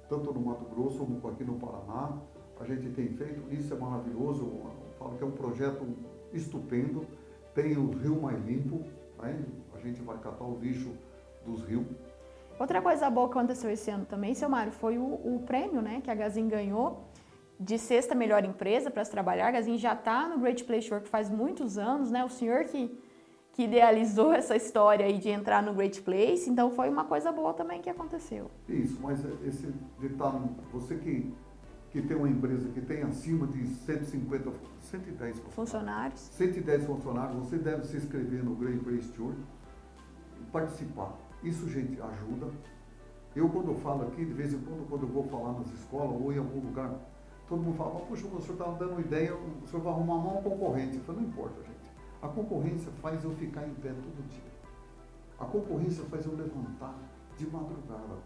tanto 0.07 0.31
no 0.31 0.39
Mato 0.39 0.65
Grosso 0.65 0.99
como 0.99 1.27
aqui 1.27 1.43
no 1.43 1.55
Paraná. 1.55 2.21
A 2.59 2.63
gente 2.65 2.89
tem 2.91 3.09
feito, 3.09 3.51
isso 3.51 3.73
é 3.73 3.77
maravilhoso, 3.77 4.43
eu 4.43 4.71
falo 4.97 5.17
que 5.17 5.23
é 5.23 5.27
um 5.27 5.31
projeto 5.31 5.85
estupendo, 6.31 7.03
tem 7.53 7.75
o 7.75 7.89
rio 7.89 8.21
mais 8.21 8.45
limpo, 8.45 8.83
né? 9.21 9.43
a 9.73 9.79
gente 9.79 10.01
vai 10.01 10.17
catar 10.19 10.45
o 10.45 10.59
lixo 10.59 10.91
dos 11.45 11.63
rios. 11.63 11.85
Outra 12.57 12.81
coisa 12.81 13.09
boa 13.09 13.27
que 13.27 13.37
aconteceu 13.37 13.69
esse 13.69 13.91
ano 13.91 14.05
também, 14.05 14.33
seu 14.33 14.47
Mário, 14.47 14.71
foi 14.71 14.97
o, 14.97 15.03
o 15.03 15.43
prêmio 15.45 15.81
né, 15.81 15.99
que 16.01 16.09
a 16.09 16.15
Gazin 16.15 16.47
ganhou 16.47 17.09
de 17.59 17.77
sexta 17.77 18.15
melhor 18.15 18.43
empresa 18.45 18.89
para 18.89 19.03
se 19.03 19.11
trabalhar. 19.11 19.47
A 19.47 19.51
Gazin 19.51 19.77
já 19.77 19.93
está 19.93 20.27
no 20.27 20.39
Great 20.39 20.63
Place 20.63 20.89
Work 20.89 21.07
faz 21.07 21.29
muitos 21.29 21.77
anos, 21.77 22.11
né? 22.11 22.23
O 22.23 22.29
senhor 22.29 22.65
que, 22.65 22.97
que 23.53 23.63
idealizou 23.63 24.31
essa 24.33 24.55
história 24.55 25.05
aí 25.05 25.17
de 25.17 25.29
entrar 25.29 25.61
no 25.61 25.73
Great 25.73 26.01
Place, 26.01 26.49
então 26.49 26.71
foi 26.71 26.89
uma 26.89 27.05
coisa 27.05 27.31
boa 27.31 27.53
também 27.53 27.81
que 27.81 27.89
aconteceu. 27.89 28.49
Isso, 28.67 28.97
mas 29.01 29.19
esse 29.45 29.73
detalhe, 29.99 30.49
você 30.71 30.95
que, 30.95 31.33
que 31.91 32.01
tem 32.01 32.15
uma 32.15 32.29
empresa 32.29 32.69
que 32.69 32.81
tem 32.81 33.03
acima 33.03 33.47
de 33.47 33.65
150, 33.67 34.51
110 34.81 35.39
funcionários, 35.51 36.21
110 36.21 36.85
funcionários, 36.85 37.37
você 37.37 37.57
deve 37.57 37.85
se 37.85 37.97
inscrever 37.97 38.43
no 38.43 38.55
Great 38.55 38.79
Place 38.79 39.09
Tour 39.09 39.33
e 40.41 40.43
participar. 40.51 41.24
Isso, 41.45 41.69
gente, 41.69 42.01
ajuda. 42.01 42.51
Eu, 43.35 43.47
quando 43.49 43.69
eu 43.69 43.75
falo 43.75 44.07
aqui, 44.07 44.25
de 44.25 44.33
vez 44.33 44.51
em 44.51 44.59
quando, 44.59 44.89
quando 44.89 45.03
eu 45.03 45.09
vou 45.09 45.23
falar 45.25 45.53
nas 45.53 45.71
escolas 45.73 46.19
ou 46.19 46.33
em 46.33 46.39
algum 46.39 46.59
lugar, 46.59 46.91
todo 47.47 47.61
mundo 47.61 47.77
fala, 47.77 47.99
puxa, 47.99 48.25
o 48.25 48.41
senhor 48.41 48.53
está 48.53 48.65
dando 48.71 48.93
uma 48.93 49.01
ideia, 49.01 49.35
o 49.35 49.67
senhor 49.67 49.83
vai 49.83 49.93
arrumar 49.93 50.15
uma 50.15 50.41
concorrente. 50.41 50.97
Eu 50.97 51.03
falo, 51.03 51.21
não 51.21 51.27
importa, 51.27 51.61
gente. 51.61 51.91
A 52.19 52.27
concorrência 52.27 52.91
faz 52.93 53.23
eu 53.23 53.31
ficar 53.31 53.67
em 53.67 53.73
pé 53.75 53.89
todo 53.89 54.27
dia. 54.27 54.55
A 55.37 55.45
concorrência 55.45 56.03
faz 56.05 56.25
eu 56.25 56.35
levantar 56.35 56.97
de 57.37 57.45
madrugada. 57.45 58.17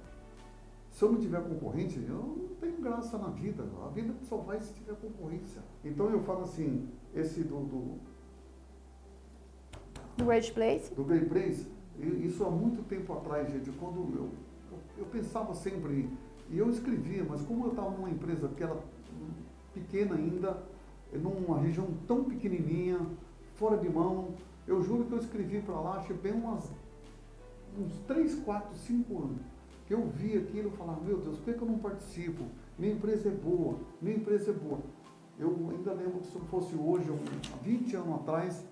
Se 0.89 1.03
eu 1.03 1.11
não 1.11 1.19
tiver 1.19 1.41
concorrente, 1.41 1.99
eu 2.07 2.15
não 2.15 2.55
tenho 2.61 2.79
graça 2.79 3.17
na 3.17 3.29
vida. 3.29 3.65
A 3.85 3.89
vida 3.89 4.13
só 4.21 4.37
vai 4.37 4.61
se 4.61 4.73
tiver 4.73 4.95
concorrência. 4.95 5.61
Então 5.83 6.09
eu 6.09 6.19
falo 6.21 6.43
assim, 6.43 6.87
esse 7.13 7.43
do. 7.43 7.59
Do, 7.59 7.99
do 10.17 10.25
Great 10.25 10.51
Place? 10.53 10.93
Do 10.93 11.03
Great 11.03 11.25
Place, 11.25 11.67
isso 11.99 12.45
há 12.45 12.49
muito 12.49 12.81
tempo 12.87 13.13
atrás, 13.13 13.51
gente, 13.51 13.69
quando 13.71 13.97
eu, 14.15 14.29
eu, 14.97 15.05
pensava 15.05 15.53
sempre, 15.53 16.09
e 16.49 16.57
eu 16.57 16.69
escrevia, 16.69 17.25
mas 17.27 17.41
como 17.41 17.65
eu 17.65 17.69
estava 17.71 17.91
numa 17.91 18.09
empresa 18.09 18.47
que 18.49 18.63
era 18.63 18.77
pequena 19.73 20.15
ainda, 20.15 20.63
numa 21.13 21.59
região 21.59 21.87
tão 22.07 22.23
pequenininha, 22.23 22.99
fora 23.55 23.77
de 23.77 23.89
mão, 23.89 24.35
eu 24.65 24.81
juro 24.81 25.05
que 25.05 25.13
eu 25.13 25.19
escrevi 25.19 25.61
para 25.61 25.79
lá, 25.79 25.97
achei 25.97 26.15
bem 26.15 26.33
umas, 26.33 26.71
uns 27.77 27.99
3, 28.07 28.35
4, 28.35 28.75
5 28.75 29.17
anos, 29.17 29.41
que 29.85 29.93
eu 29.93 30.07
vi 30.07 30.37
aquilo 30.37 30.69
e 30.69 30.77
falava, 30.77 31.01
meu 31.01 31.17
Deus, 31.17 31.37
por 31.37 31.45
que, 31.45 31.53
que 31.53 31.61
eu 31.61 31.67
não 31.67 31.79
participo? 31.79 32.43
Minha 32.77 32.93
empresa 32.93 33.29
é 33.29 33.31
boa, 33.31 33.79
minha 34.01 34.15
empresa 34.15 34.51
é 34.51 34.53
boa. 34.53 34.79
Eu 35.37 35.49
ainda 35.71 35.93
lembro 35.93 36.19
que 36.19 36.27
se 36.27 36.39
fosse 36.39 36.75
hoje, 36.75 37.09
há 37.09 37.63
20 37.63 37.95
anos 37.95 38.15
atrás, 38.15 38.65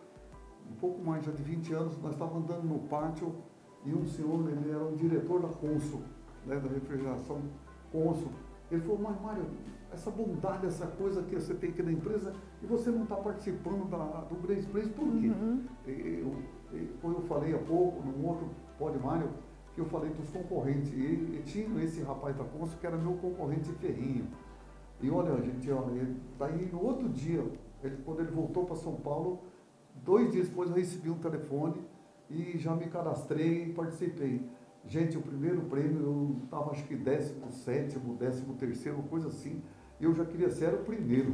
um 0.70 0.76
pouco 0.76 1.04
mais 1.04 1.26
já 1.26 1.32
de 1.32 1.44
20 1.44 1.74
anos, 1.74 1.98
nós 2.02 2.14
estávamos 2.14 2.44
andando 2.44 2.64
no 2.68 2.80
pátio 2.88 3.34
e 3.86 3.94
um 3.94 4.06
senhor, 4.06 4.50
ele 4.50 4.70
era 4.70 4.86
o 4.86 4.96
diretor 4.96 5.42
da 5.42 5.48
Consul, 5.48 6.02
né, 6.46 6.60
da 6.60 6.70
refrigeração 6.70 7.42
Consul. 7.92 8.32
Ele 8.70 8.82
falou, 8.82 9.00
mas 9.00 9.22
Mário, 9.22 9.46
essa 9.92 10.12
bondade, 10.12 10.66
essa 10.66 10.86
coisa 10.88 11.24
que 11.24 11.36
você 11.36 11.54
tem 11.54 11.70
aqui 11.70 11.82
na 11.82 11.92
empresa 11.92 12.34
e 12.62 12.66
você 12.66 12.90
não 12.90 13.04
está 13.04 13.16
participando 13.16 13.90
da, 13.90 14.04
do 14.22 14.36
Grace 14.36 14.68
Place, 14.68 14.90
por 14.90 15.10
quê? 15.14 15.28
Uhum. 15.28 15.64
Eu, 15.86 16.36
eu, 16.74 17.12
eu 17.14 17.22
falei 17.22 17.56
há 17.56 17.60
pouco, 17.60 18.04
num 18.06 18.26
outro 18.26 18.50
Pode 18.78 19.00
Mário, 19.00 19.30
que 19.74 19.82
eu 19.82 19.86
falei 19.86 20.10
dos 20.12 20.30
concorrentes. 20.30 20.92
E, 20.92 21.38
e 21.38 21.44
tinha 21.46 21.84
esse 21.84 22.02
rapaz 22.02 22.36
da 22.36 22.44
Consul 22.44 22.78
que 22.80 22.86
era 22.86 22.98
meu 22.98 23.14
concorrente 23.14 23.72
ferrinho. 23.74 24.28
E 25.02 25.10
olha, 25.10 25.42
gente, 25.42 25.72
olha, 25.72 26.16
daí 26.38 26.70
no 26.72 26.84
outro 26.84 27.08
dia, 27.10 27.46
ele, 27.84 27.98
quando 28.04 28.20
ele 28.20 28.32
voltou 28.32 28.66
para 28.66 28.76
São 28.76 28.96
Paulo, 28.96 29.40
Dois 30.08 30.32
dias 30.32 30.48
depois 30.48 30.70
eu 30.70 30.76
recebi 30.78 31.10
um 31.10 31.18
telefone 31.18 31.82
e 32.30 32.58
já 32.58 32.74
me 32.74 32.88
cadastrei 32.88 33.66
e 33.66 33.74
participei. 33.74 34.42
Gente, 34.86 35.18
o 35.18 35.22
primeiro 35.22 35.64
prêmio 35.64 36.02
eu 36.02 36.38
estava 36.46 36.72
acho 36.72 36.86
que 36.86 36.96
17, 36.96 38.00
13 38.18 38.46
terceiro, 38.58 39.04
coisa 39.10 39.28
assim. 39.28 39.62
E 40.00 40.06
eu 40.06 40.16
já 40.16 40.24
queria 40.24 40.50
ser 40.50 40.74
o 40.76 40.78
primeiro. 40.78 41.34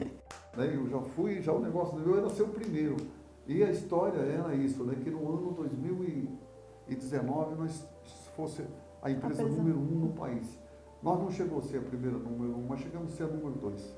Né? 0.57 0.75
Eu 0.75 0.89
já 0.89 0.99
fui, 0.99 1.39
já 1.39 1.53
o 1.53 1.61
negócio 1.61 1.99
do 1.99 2.03
meu 2.03 2.17
era 2.17 2.27
ser 2.31 2.41
o 2.41 2.47
primeiro. 2.47 2.97
E 3.45 3.63
a 3.63 3.69
história 3.69 4.17
era 4.17 4.55
isso, 4.55 4.83
né? 4.83 4.95
que 5.03 5.11
no 5.11 5.19
ano 5.19 5.51
2019 5.51 7.55
nós 7.55 7.87
fosse 8.35 8.65
a 9.03 9.11
empresa 9.11 9.43
número 9.43 9.77
um 9.77 9.99
no 9.99 10.13
país. 10.13 10.57
Nós 11.03 11.19
não 11.19 11.29
chegamos 11.29 11.65
a 11.65 11.67
ser 11.67 11.77
a 11.77 11.81
primeira 11.81 12.17
número 12.17 12.57
um, 12.57 12.65
mas 12.67 12.79
chegamos 12.79 13.13
a 13.13 13.17
ser 13.17 13.25
a 13.25 13.27
número 13.27 13.51
dois. 13.51 13.95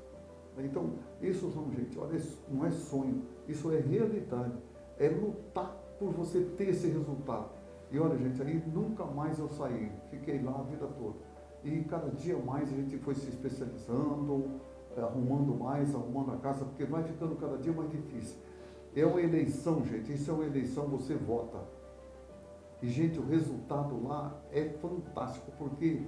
Então, 0.58 0.94
isso 1.20 1.50
são, 1.50 1.70
gente, 1.72 1.98
olha, 1.98 2.16
isso 2.16 2.38
não 2.50 2.64
é 2.64 2.70
sonho, 2.70 3.22
isso 3.46 3.70
é 3.72 3.78
realidade. 3.78 4.54
É 4.98 5.08
lutar 5.08 5.76
por 5.98 6.12
você 6.12 6.40
ter 6.56 6.70
esse 6.70 6.88
resultado. 6.88 7.50
E 7.90 7.98
olha, 7.98 8.16
gente, 8.16 8.40
aí 8.42 8.62
nunca 8.66 9.04
mais 9.04 9.38
eu 9.38 9.48
saí, 9.48 9.90
fiquei 10.10 10.42
lá 10.42 10.58
a 10.58 10.62
vida 10.62 10.86
toda. 10.86 11.16
E 11.62 11.82
cada 11.84 12.10
dia 12.10 12.36
mais 12.38 12.72
a 12.72 12.76
gente 12.76 12.98
foi 12.98 13.14
se 13.14 13.28
especializando, 13.28 14.60
eh, 14.96 15.00
arrumando 15.00 15.54
mais, 15.54 15.94
arrumando 15.94 16.32
a 16.32 16.36
casa, 16.36 16.64
porque 16.64 16.84
vai 16.84 17.02
ficando 17.04 17.36
cada 17.36 17.56
dia 17.58 17.72
mais 17.72 17.90
difícil. 17.90 18.38
É 18.94 19.04
uma 19.04 19.20
eleição, 19.20 19.84
gente, 19.84 20.12
isso 20.12 20.30
é 20.30 20.34
uma 20.34 20.44
eleição, 20.44 20.86
você 20.86 21.14
vota. 21.14 21.58
E, 22.82 22.88
gente, 22.88 23.18
o 23.18 23.26
resultado 23.26 24.02
lá 24.06 24.38
é 24.52 24.64
fantástico, 24.64 25.50
porque 25.58 26.02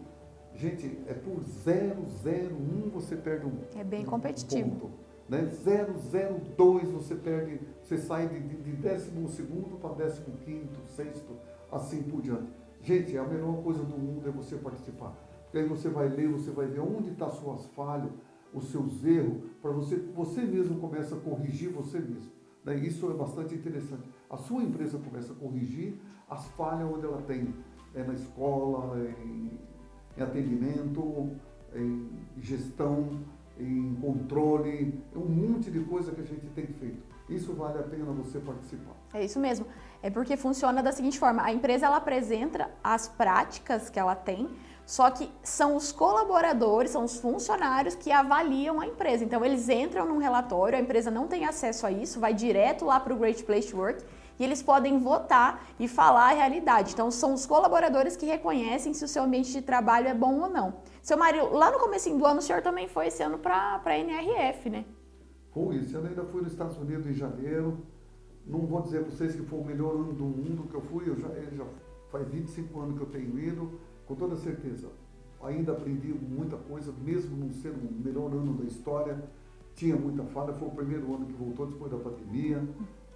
Gente, 0.54 0.99
é 1.07 1.14
por 1.14 1.40
0,01 1.40 2.90
você 2.90 3.16
perde 3.16 3.47
um. 3.47 3.59
É 3.76 3.85
bem 3.85 4.04
competitivo. 4.04 4.71
ponto, 4.71 4.90
né? 5.28 5.50
0,02 5.64 6.87
você 6.87 7.14
perde, 7.14 7.61
você 7.82 7.99
sai 7.99 8.28
de, 8.28 8.40
de, 8.40 8.56
de 8.56 8.73
décimo 8.73 9.28
segundo 9.28 9.78
para 9.78 9.94
décimo 9.94 10.37
quinto, 10.38 10.80
sexto, 10.87 11.37
assim 11.70 12.02
por 12.02 12.23
diante. 12.23 12.50
Gente, 12.82 13.16
a 13.18 13.25
melhor 13.25 13.62
coisa 13.62 13.82
do 13.82 13.99
mundo 13.99 14.28
é 14.28 14.30
você 14.30 14.56
participar. 14.56 15.14
Porque 15.44 15.58
aí 15.58 15.68
você 15.68 15.88
vai 15.88 16.08
ler, 16.08 16.28
você 16.28 16.50
vai 16.50 16.66
ver 16.66 16.80
onde 16.80 17.11
estão 17.11 17.28
tá 17.28 17.35
suas 17.35 17.66
falhas, 17.68 18.11
os 18.52 18.70
seus 18.70 19.04
erros, 19.04 19.42
para 19.61 19.70
você, 19.70 19.97
você 20.14 20.42
mesmo 20.42 20.78
começa 20.78 21.14
a 21.14 21.20
corrigir 21.20 21.70
você 21.70 21.99
mesmo. 21.99 22.32
Né? 22.64 22.76
Isso 22.76 23.11
é 23.11 23.14
bastante 23.14 23.54
interessante. 23.54 24.08
A 24.30 24.37
sua 24.37 24.62
empresa 24.62 24.99
começa 24.99 25.32
a 25.32 25.37
corrigir 25.37 26.00
as 26.28 26.47
falhas 26.49 26.90
onde 26.90 27.04
ela 27.06 27.23
tem, 27.23 27.54
é 27.94 28.02
na 28.02 28.14
escola, 28.14 28.99
em, 29.25 29.50
em 30.16 30.23
atendimento, 30.23 31.30
em 31.75 32.08
gestão, 32.38 33.20
em 33.59 33.95
controle, 34.00 35.03
um 35.15 35.27
monte 35.27 35.71
de 35.71 35.81
coisa 35.81 36.12
que 36.12 36.21
a 36.21 36.25
gente 36.25 36.47
tem 36.55 36.67
feito. 36.67 37.03
Isso 37.29 37.53
vale 37.53 37.79
a 37.79 37.83
pena 37.83 38.07
você 38.12 38.38
participar. 38.38 38.95
É 39.12 39.25
isso 39.25 39.38
mesmo. 39.38 39.67
É 40.03 40.09
porque 40.09 40.37
funciona 40.37 40.83
da 40.83 40.93
seguinte 40.93 41.19
forma: 41.19 41.43
a 41.43 41.53
empresa 41.53 41.87
ela 41.87 41.97
apresenta 41.97 42.71
as 42.83 43.09
práticas 43.09 43.91
que 43.91 43.99
ela 43.99 44.15
tem, 44.15 44.49
só 44.87 45.11
que 45.11 45.31
são 45.43 45.77
os 45.77 45.93
colaboradores, 45.93 46.93
são 46.93 47.05
os 47.05 47.21
funcionários 47.21 47.95
que 47.95 48.11
avaliam 48.11 48.81
a 48.81 48.87
empresa. 48.87 49.25
Então 49.25 49.45
eles 49.45 49.69
entram 49.69 50.07
num 50.07 50.19
relatório, 50.19 50.79
a 50.79 50.81
empresa 50.81 51.11
não 51.11 51.27
tem 51.27 51.45
acesso 51.45 51.87
a 51.87 51.93
isso, 51.93 52.19
vai 52.19 52.33
direto 52.33 52.87
lá 52.87 52.99
para 52.99 53.12
o 53.12 53.17
Great 53.19 53.43
Place 53.45 53.71
to 53.71 53.77
Work 53.77 54.03
e 54.38 54.45
eles 54.45 54.62
podem 54.62 54.99
votar 54.99 55.66
e 55.78 55.88
falar 55.88 56.30
a 56.30 56.35
realidade. 56.35 56.92
Então, 56.92 57.11
são 57.11 57.35
os 57.35 57.45
colaboradores 57.45 58.16
que 58.16 58.26
reconhecem 58.26 58.95
se 58.95 59.04
o 59.04 59.09
seu 59.09 59.25
ambiente 59.25 59.52
de 59.52 59.62
trabalho 59.62 60.09
é 60.09 60.14
bom 60.14 60.40
ou 60.40 60.49
não. 60.49 60.75
Seu 61.02 61.18
Mário, 61.18 61.52
lá 61.52 61.71
no 61.71 61.78
começo 61.78 62.09
do 62.16 62.25
ano, 62.25 62.38
o 62.38 62.42
senhor 62.42 62.62
também 62.62 62.87
foi 62.88 63.09
esse 63.09 63.23
ano 63.23 63.38
para 63.38 63.80
a 63.85 63.99
NRF, 63.99 64.71
né? 64.71 64.85
Foi, 65.52 65.76
esse 65.76 65.95
ano 65.95 66.09
ainda 66.09 66.25
fui 66.25 66.42
nos 66.42 66.52
Estados 66.52 66.76
Unidos 66.76 67.07
em 67.07 67.14
janeiro. 67.14 67.78
Não 68.47 68.61
vou 68.61 68.80
dizer 68.83 69.02
para 69.02 69.11
vocês 69.11 69.35
que 69.35 69.42
foi 69.42 69.59
o 69.59 69.64
melhor 69.64 69.95
ano 69.95 70.12
do 70.12 70.25
mundo 70.25 70.68
que 70.68 70.75
eu 70.75 70.80
fui, 70.80 71.09
eu 71.09 71.16
já, 71.16 71.28
já 71.28 71.64
faz 72.11 72.30
25 72.30 72.80
anos 72.80 72.97
que 72.97 73.02
eu 73.02 73.09
tenho 73.09 73.38
ido, 73.38 73.80
com 74.07 74.14
toda 74.14 74.37
certeza. 74.37 74.88
Ainda 75.42 75.73
aprendi 75.73 76.09
muita 76.09 76.57
coisa, 76.57 76.92
mesmo 76.92 77.37
não 77.37 77.52
sendo 77.52 77.76
o 77.76 78.04
melhor 78.04 78.33
ano 78.33 78.54
da 78.54 78.64
história, 78.64 79.23
tinha 79.75 79.97
muita 79.97 80.25
falha, 80.25 80.52
foi 80.54 80.66
o 80.66 80.71
primeiro 80.73 81.14
ano 81.14 81.26
que 81.26 81.33
voltou 81.33 81.66
depois 81.66 81.90
da 81.90 81.99
pandemia, 81.99 82.66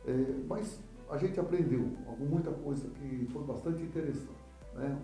é, 0.06 0.34
mas 0.48 0.80
a 1.12 1.18
gente 1.18 1.38
aprendeu 1.38 1.90
muita 2.18 2.50
coisa 2.50 2.88
que 2.88 3.26
foi 3.30 3.44
bastante 3.44 3.82
interessante. 3.82 4.42
Né? 4.74 4.98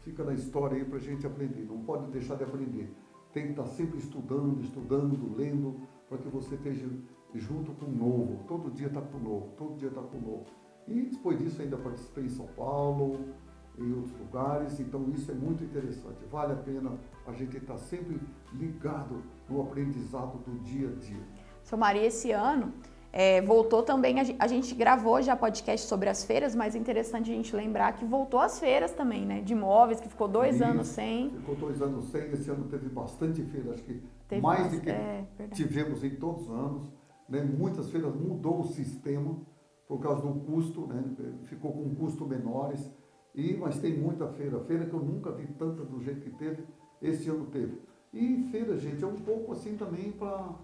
Fica 0.00 0.24
na 0.24 0.32
história 0.32 0.78
aí 0.78 0.84
para 0.84 0.96
a 0.96 1.00
gente 1.00 1.26
aprender, 1.26 1.66
não 1.66 1.82
pode 1.82 2.10
deixar 2.10 2.36
de 2.36 2.44
aprender. 2.44 2.90
Tem 3.32 3.44
que 3.44 3.50
estar 3.50 3.66
sempre 3.66 3.98
estudando, 3.98 4.58
estudando, 4.62 5.36
lendo, 5.36 5.82
para 6.08 6.16
que 6.16 6.28
você 6.28 6.54
esteja 6.54 6.88
junto 7.34 7.72
com 7.72 7.84
o 7.84 7.92
novo. 7.92 8.44
Todo 8.48 8.70
dia 8.70 8.86
está 8.86 9.02
com 9.02 9.18
o 9.18 9.20
novo, 9.20 9.48
todo 9.58 9.76
dia 9.76 9.88
está 9.88 10.00
com 10.00 10.16
o 10.16 10.20
novo. 10.20 10.46
E 10.88 11.02
depois 11.02 11.38
disso 11.38 11.60
ainda 11.60 11.76
participei 11.76 12.24
em 12.24 12.30
São 12.30 12.46
Paulo, 12.56 13.18
em 13.78 13.92
outros 13.92 14.18
lugares, 14.18 14.80
então 14.80 15.10
isso 15.10 15.30
é 15.30 15.34
muito 15.34 15.62
interessante. 15.62 16.24
Vale 16.30 16.54
a 16.54 16.56
pena 16.56 16.98
a 17.26 17.32
gente 17.32 17.58
estar 17.58 17.76
sempre 17.76 18.18
ligado 18.54 19.22
no 19.46 19.60
aprendizado 19.60 20.38
do 20.38 20.58
dia 20.60 20.88
a 20.88 20.92
dia. 20.92 21.22
Seu 21.62 21.76
Maria, 21.76 22.06
esse 22.06 22.30
ano 22.30 22.72
é, 23.18 23.40
voltou 23.40 23.82
também, 23.82 24.16
a 24.38 24.46
gente 24.46 24.74
gravou 24.74 25.22
já 25.22 25.34
podcast 25.34 25.86
sobre 25.86 26.10
as 26.10 26.22
feiras, 26.22 26.54
mas 26.54 26.74
é 26.74 26.78
interessante 26.78 27.32
a 27.32 27.34
gente 27.34 27.56
lembrar 27.56 27.94
que 27.94 28.04
voltou 28.04 28.38
as 28.38 28.60
feiras 28.60 28.92
também, 28.92 29.24
né? 29.24 29.40
De 29.40 29.54
imóveis, 29.54 29.98
que 29.98 30.06
ficou 30.06 30.28
dois 30.28 30.56
Isso, 30.56 30.64
anos 30.64 30.88
sem. 30.88 31.30
Ficou 31.30 31.54
dois 31.54 31.80
anos 31.80 32.10
sem, 32.10 32.30
esse 32.32 32.50
ano 32.50 32.68
teve 32.68 32.90
bastante 32.90 33.42
feira, 33.42 33.72
acho 33.72 33.82
que 33.84 34.02
teve 34.28 34.42
mais, 34.42 34.60
mais 34.60 34.72
do 34.72 34.80
que 34.82 34.90
é, 34.90 35.24
tivemos 35.54 36.04
em 36.04 36.10
todos 36.16 36.42
os 36.42 36.50
anos. 36.50 36.92
Né? 37.26 37.42
Muitas 37.42 37.90
feiras 37.90 38.14
mudou 38.14 38.60
o 38.60 38.64
sistema, 38.64 39.34
por 39.88 39.98
causa 39.98 40.20
do 40.20 40.38
custo, 40.40 40.86
né? 40.86 41.02
ficou 41.44 41.72
com 41.72 41.94
custo 41.94 42.26
menores. 42.26 42.86
E, 43.34 43.56
mas 43.56 43.78
tem 43.78 43.96
muita 43.96 44.28
feira, 44.28 44.60
feira 44.60 44.84
que 44.84 44.92
eu 44.92 45.00
nunca 45.00 45.32
vi 45.32 45.46
tanta 45.54 45.82
do 45.86 46.02
jeito 46.02 46.20
que 46.20 46.30
teve, 46.32 46.64
esse 47.00 47.30
ano 47.30 47.46
teve. 47.46 47.80
E 48.12 48.46
feira, 48.50 48.76
gente, 48.76 49.02
é 49.02 49.06
um 49.06 49.16
pouco 49.16 49.52
assim 49.52 49.74
também 49.74 50.12
para 50.12 50.54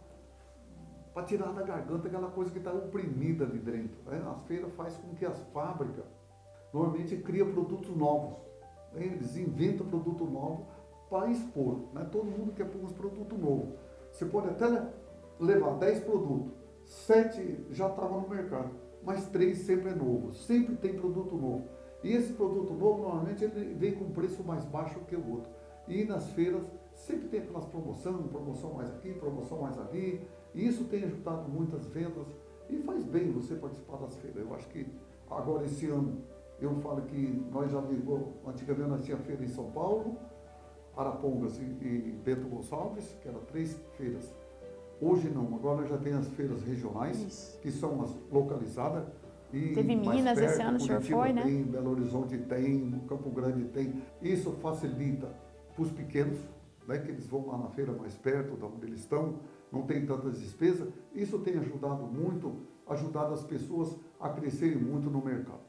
para 1.12 1.24
tirar 1.24 1.52
da 1.52 1.62
garganta 1.62 2.08
aquela 2.08 2.30
coisa 2.30 2.50
que 2.50 2.58
está 2.58 2.72
oprimida 2.72 3.44
ali 3.44 3.58
dentro. 3.58 4.00
A 4.10 4.34
feira 4.46 4.68
faz 4.70 4.96
com 4.96 5.14
que 5.14 5.24
as 5.24 5.38
fábricas 5.52 6.04
normalmente 6.72 7.16
criam 7.18 7.52
produtos 7.52 7.94
novos. 7.94 8.38
Né? 8.92 9.04
Eles 9.04 9.36
inventam 9.36 9.86
produto 9.86 10.24
novo 10.24 10.66
para 11.10 11.30
expor. 11.30 11.80
Né? 11.92 12.06
Todo 12.10 12.24
mundo 12.24 12.52
quer 12.52 12.64
pôr 12.64 12.82
uns 12.82 12.92
produtos 12.92 13.38
novos. 13.38 13.74
Você 14.10 14.24
pode 14.26 14.48
até 14.48 14.88
levar 15.38 15.78
10 15.78 16.04
produtos, 16.04 16.52
7 16.84 17.66
já 17.70 17.88
estavam 17.88 18.22
no 18.22 18.28
mercado, 18.28 18.70
mas 19.02 19.26
3 19.26 19.58
sempre 19.58 19.90
é 19.90 19.94
novo. 19.94 20.32
Sempre 20.32 20.76
tem 20.76 20.94
produto 20.94 21.36
novo. 21.36 21.66
E 22.02 22.12
esse 22.12 22.32
produto 22.32 22.72
novo, 22.72 23.02
normalmente, 23.02 23.44
ele 23.44 23.74
vem 23.74 23.94
com 23.94 24.10
preço 24.10 24.42
mais 24.42 24.64
baixo 24.64 24.98
que 25.00 25.14
o 25.14 25.30
outro. 25.30 25.50
E 25.86 26.04
nas 26.04 26.28
feiras, 26.30 26.68
sempre 26.94 27.28
tem 27.28 27.40
aquelas 27.40 27.64
promoções, 27.66 28.26
promoção 28.26 28.74
mais 28.74 28.90
aqui, 28.90 29.12
promoção 29.14 29.60
mais 29.60 29.78
ali. 29.78 30.26
E 30.54 30.66
isso 30.66 30.84
tem 30.84 31.04
ajudado 31.04 31.48
muitas 31.48 31.86
vendas 31.86 32.26
e 32.68 32.78
faz 32.78 33.04
bem 33.04 33.30
você 33.32 33.54
participar 33.54 33.98
das 33.98 34.16
feiras. 34.16 34.44
Eu 34.44 34.54
acho 34.54 34.68
que 34.68 34.86
agora 35.30 35.64
esse 35.64 35.86
ano, 35.88 36.18
eu 36.60 36.74
falo 36.76 37.02
que 37.02 37.44
nós 37.50 37.70
já 37.70 37.80
vivemos, 37.80 38.28
antigamente 38.46 38.88
nós 38.88 39.04
tínhamos 39.04 39.26
feira 39.26 39.44
em 39.44 39.48
São 39.48 39.70
Paulo, 39.70 40.16
Arapongas 40.96 41.58
e, 41.58 41.62
e 41.62 42.20
Bento 42.24 42.46
Gonçalves, 42.48 43.16
que 43.22 43.28
eram 43.28 43.40
três 43.40 43.78
feiras. 43.96 44.34
Hoje 45.00 45.28
não, 45.28 45.54
agora 45.54 45.80
nós 45.80 45.90
já 45.90 45.98
tem 45.98 46.12
as 46.12 46.28
feiras 46.28 46.62
regionais, 46.62 47.18
Isso. 47.20 47.58
que 47.60 47.70
são 47.72 48.02
as 48.02 48.14
localizadas. 48.30 49.04
E 49.52 49.74
Teve 49.74 49.96
Minas 49.96 50.38
perto, 50.38 50.52
esse 50.52 50.62
ano, 50.62 50.76
o 50.76 50.80
senhor 50.80 51.02
foi, 51.02 51.32
né? 51.32 51.42
Tem, 51.42 51.62
Belo 51.64 51.90
Horizonte 51.90 52.38
tem, 52.38 53.02
Campo 53.08 53.28
Grande 53.30 53.64
tem. 53.64 54.02
Isso 54.22 54.52
facilita 54.52 55.28
para 55.74 55.82
os 55.82 55.90
pequenos, 55.90 56.38
né, 56.86 56.98
que 56.98 57.10
eles 57.10 57.26
vão 57.26 57.46
lá 57.46 57.58
na 57.58 57.68
feira 57.68 57.92
mais 57.92 58.16
perto 58.16 58.56
de 58.56 58.64
onde 58.64 58.86
eles 58.86 59.00
estão, 59.00 59.34
não 59.72 59.82
tem 59.82 60.04
tantas 60.04 60.38
despesas. 60.38 60.92
Isso 61.14 61.38
tem 61.38 61.58
ajudado 61.58 62.02
muito, 62.04 62.66
ajudado 62.86 63.32
as 63.32 63.42
pessoas 63.42 63.96
a 64.20 64.28
crescerem 64.28 64.76
muito 64.76 65.08
no 65.08 65.22
mercado. 65.22 65.60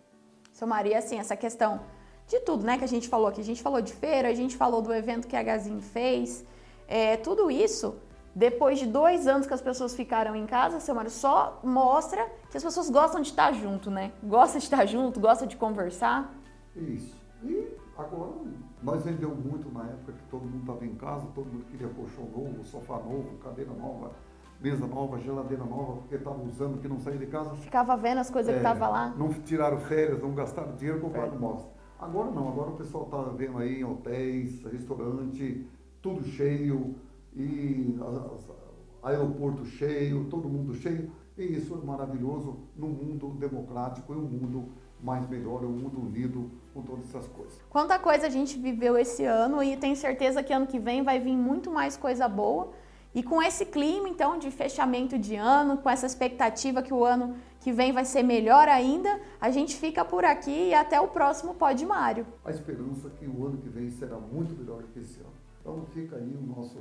Seu 0.52 0.68
Maria, 0.68 1.00
assim, 1.00 1.18
essa 1.18 1.36
questão 1.36 1.82
de 2.28 2.40
tudo, 2.42 2.66
né, 2.66 2.78
que 2.78 2.84
a 2.84 2.88
gente 2.88 3.08
falou 3.08 3.28
aqui. 3.28 3.42
A 3.42 3.44
gente 3.44 3.62
falou 3.62 3.82
de 3.82 3.94
feira, 3.94 4.28
a 4.28 4.34
gente 4.34 4.56
falou 4.56 4.82
do 4.82 4.94
evento 4.94 5.28
que 5.28 5.36
a 5.36 5.42
Gazin 5.42 5.80
fez. 5.80 6.46
É, 6.88 7.18
tudo 7.18 7.50
isso, 7.50 7.96
depois 8.36 8.78
de 8.78 8.86
dois 8.86 9.26
anos 9.28 9.48
que 9.48 9.54
as 9.54 9.62
pessoas 9.62 9.96
ficaram 9.96 10.36
em 10.36 10.46
casa, 10.46 10.80
seu 10.80 10.94
Mário, 10.94 11.10
só 11.10 11.60
mostra 11.64 12.30
que 12.52 12.58
as 12.58 12.64
pessoas 12.64 12.90
gostam 12.90 13.22
de 13.22 13.30
estar 13.30 13.52
junto, 13.54 13.90
né? 13.90 14.12
Gostam 14.22 14.60
de 14.60 14.66
estar 14.66 14.86
junto, 14.86 15.20
gostam 15.20 15.48
de 15.48 15.56
conversar. 15.56 16.34
Isso. 16.76 17.16
E 17.44 17.68
agora, 17.98 18.32
nós 18.82 19.04
vendeu 19.04 19.36
muito 19.36 19.72
na 19.72 19.84
época 19.84 20.14
que 20.14 20.24
todo 20.30 20.44
mundo 20.44 20.62
estava 20.62 20.86
em 20.86 20.96
casa, 20.96 21.28
todo 21.34 21.46
mundo 21.46 21.66
queria 21.66 21.88
colchão 21.90 22.26
novo, 22.26 22.64
sofá 22.64 22.96
novo, 22.96 23.38
cadeira 23.38 23.72
nova, 23.74 24.12
mesa 24.60 24.86
nova, 24.88 25.20
geladeira 25.20 25.64
nova, 25.64 25.98
porque 25.98 26.16
estava 26.16 26.42
usando 26.42 26.82
que 26.82 26.88
não 26.88 27.00
saía 27.00 27.18
de 27.18 27.28
casa. 27.28 27.54
Ficava 27.56 27.96
vendo 27.98 28.20
as 28.20 28.30
coisas 28.30 28.50
é, 28.50 28.54
que 28.54 28.66
estavam 28.66 28.92
lá. 28.92 29.14
Não 29.18 29.30
tiraram 29.30 29.80
férias, 29.80 30.22
não 30.22 30.34
gastaram 30.34 30.76
dinheiro, 30.76 31.00
compraram 31.02 31.38
mostra. 31.38 31.72
Agora 32.00 32.32
não, 32.32 32.50
agora 32.50 32.72
o 32.72 32.76
pessoal 32.76 33.06
está 33.06 33.22
vendo 33.36 33.58
aí 33.58 33.80
em 33.80 33.84
hotéis, 33.84 34.64
restaurante, 34.64 35.66
tudo 36.02 36.24
cheio, 36.24 36.96
e 37.36 37.98
aeroporto 39.02 39.66
cheio, 39.66 40.26
todo 40.26 40.48
mundo 40.48 40.74
cheio. 40.74 41.12
E 41.38 41.44
isso 41.44 41.80
é 41.82 41.86
maravilhoso 41.86 42.60
num 42.76 42.90
mundo 42.90 43.30
democrático 43.40 44.14
e 44.14 44.18
um 44.18 44.22
mundo 44.22 44.70
mais 45.04 45.28
melhor, 45.28 45.64
um 45.66 45.70
mundo 45.70 46.00
unido 46.00 46.50
com 46.74 46.82
todas 46.82 47.10
essas 47.10 47.28
coisas. 47.28 47.60
Quanta 47.70 48.00
coisa 48.00 48.28
a 48.28 48.30
gente 48.30 48.58
viveu 48.58 48.98
esse 48.98 49.26
ano 49.26 49.62
e 49.62 49.76
tenho 49.76 49.96
certeza 49.96 50.42
que 50.42 50.54
ano 50.54 50.66
que 50.66 50.80
vem 50.80 51.04
vai 51.04 51.20
vir 51.20 51.36
muito 51.36 51.70
mais 51.70 51.98
coisa 51.98 52.28
boa. 52.28 52.72
E 53.14 53.22
com 53.22 53.44
esse 53.44 53.68
clima, 53.68 54.10
então, 54.10 54.40
de 54.40 54.50
fechamento 54.50 55.20
de 55.20 55.36
ano, 55.36 55.78
com 55.78 55.88
essa 55.88 56.08
expectativa 56.08 56.82
que 56.82 56.92
o 56.92 57.06
ano 57.06 57.36
que 57.60 57.72
vem 57.72 57.92
vai 57.92 58.06
ser 58.06 58.24
melhor 58.24 58.68
ainda, 58.68 59.22
a 59.40 59.52
gente 59.52 59.76
fica 59.76 60.04
por 60.04 60.26
aqui 60.26 60.70
e 60.70 60.74
até 60.74 61.00
o 61.00 61.08
próximo 61.08 61.54
Pod 61.54 61.86
Mário. 61.86 62.26
A 62.44 62.50
esperança 62.50 63.08
é 63.08 63.12
que 63.12 63.28
o 63.28 63.46
ano 63.46 63.58
que 63.58 63.70
vem 63.70 63.92
será 63.92 64.18
muito 64.18 64.56
melhor 64.56 64.82
que 64.92 65.00
esse 65.00 65.20
ano. 65.20 65.34
Então 65.62 65.86
fica 65.94 66.16
aí 66.16 66.36
o 66.36 66.42
nosso 66.42 66.80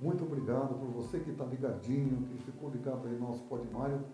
muito 0.00 0.24
obrigado 0.24 0.74
por 0.74 0.88
você 0.88 1.18
que 1.20 1.30
está 1.30 1.44
ligadinho, 1.44 2.26
que 2.28 2.36
ficou 2.44 2.68
ligado 2.68 3.06
aí 3.06 3.14
no 3.14 3.28
nosso 3.28 3.42
Pod 3.44 3.66
Mário. 3.72 4.04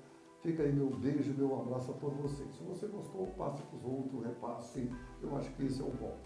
Fica 0.42 0.62
aí 0.62 0.72
meu 0.72 0.88
beijo, 0.88 1.35
meu 1.35 1.61
abraço 1.61 1.90
a 1.90 1.94
todos 1.94 2.18
vocês. 2.18 2.50
Se 2.55 2.64
você 2.64 2.87
gostou, 2.87 3.26
passe 3.37 3.62
para 3.62 3.76
os 3.76 3.85
outros, 3.85 4.24
repasse. 4.24 4.90
Eu 5.20 5.37
acho 5.37 5.55
que 5.55 5.64
esse 5.64 5.83
é 5.83 5.85
o 5.85 5.90
bom. 5.90 6.16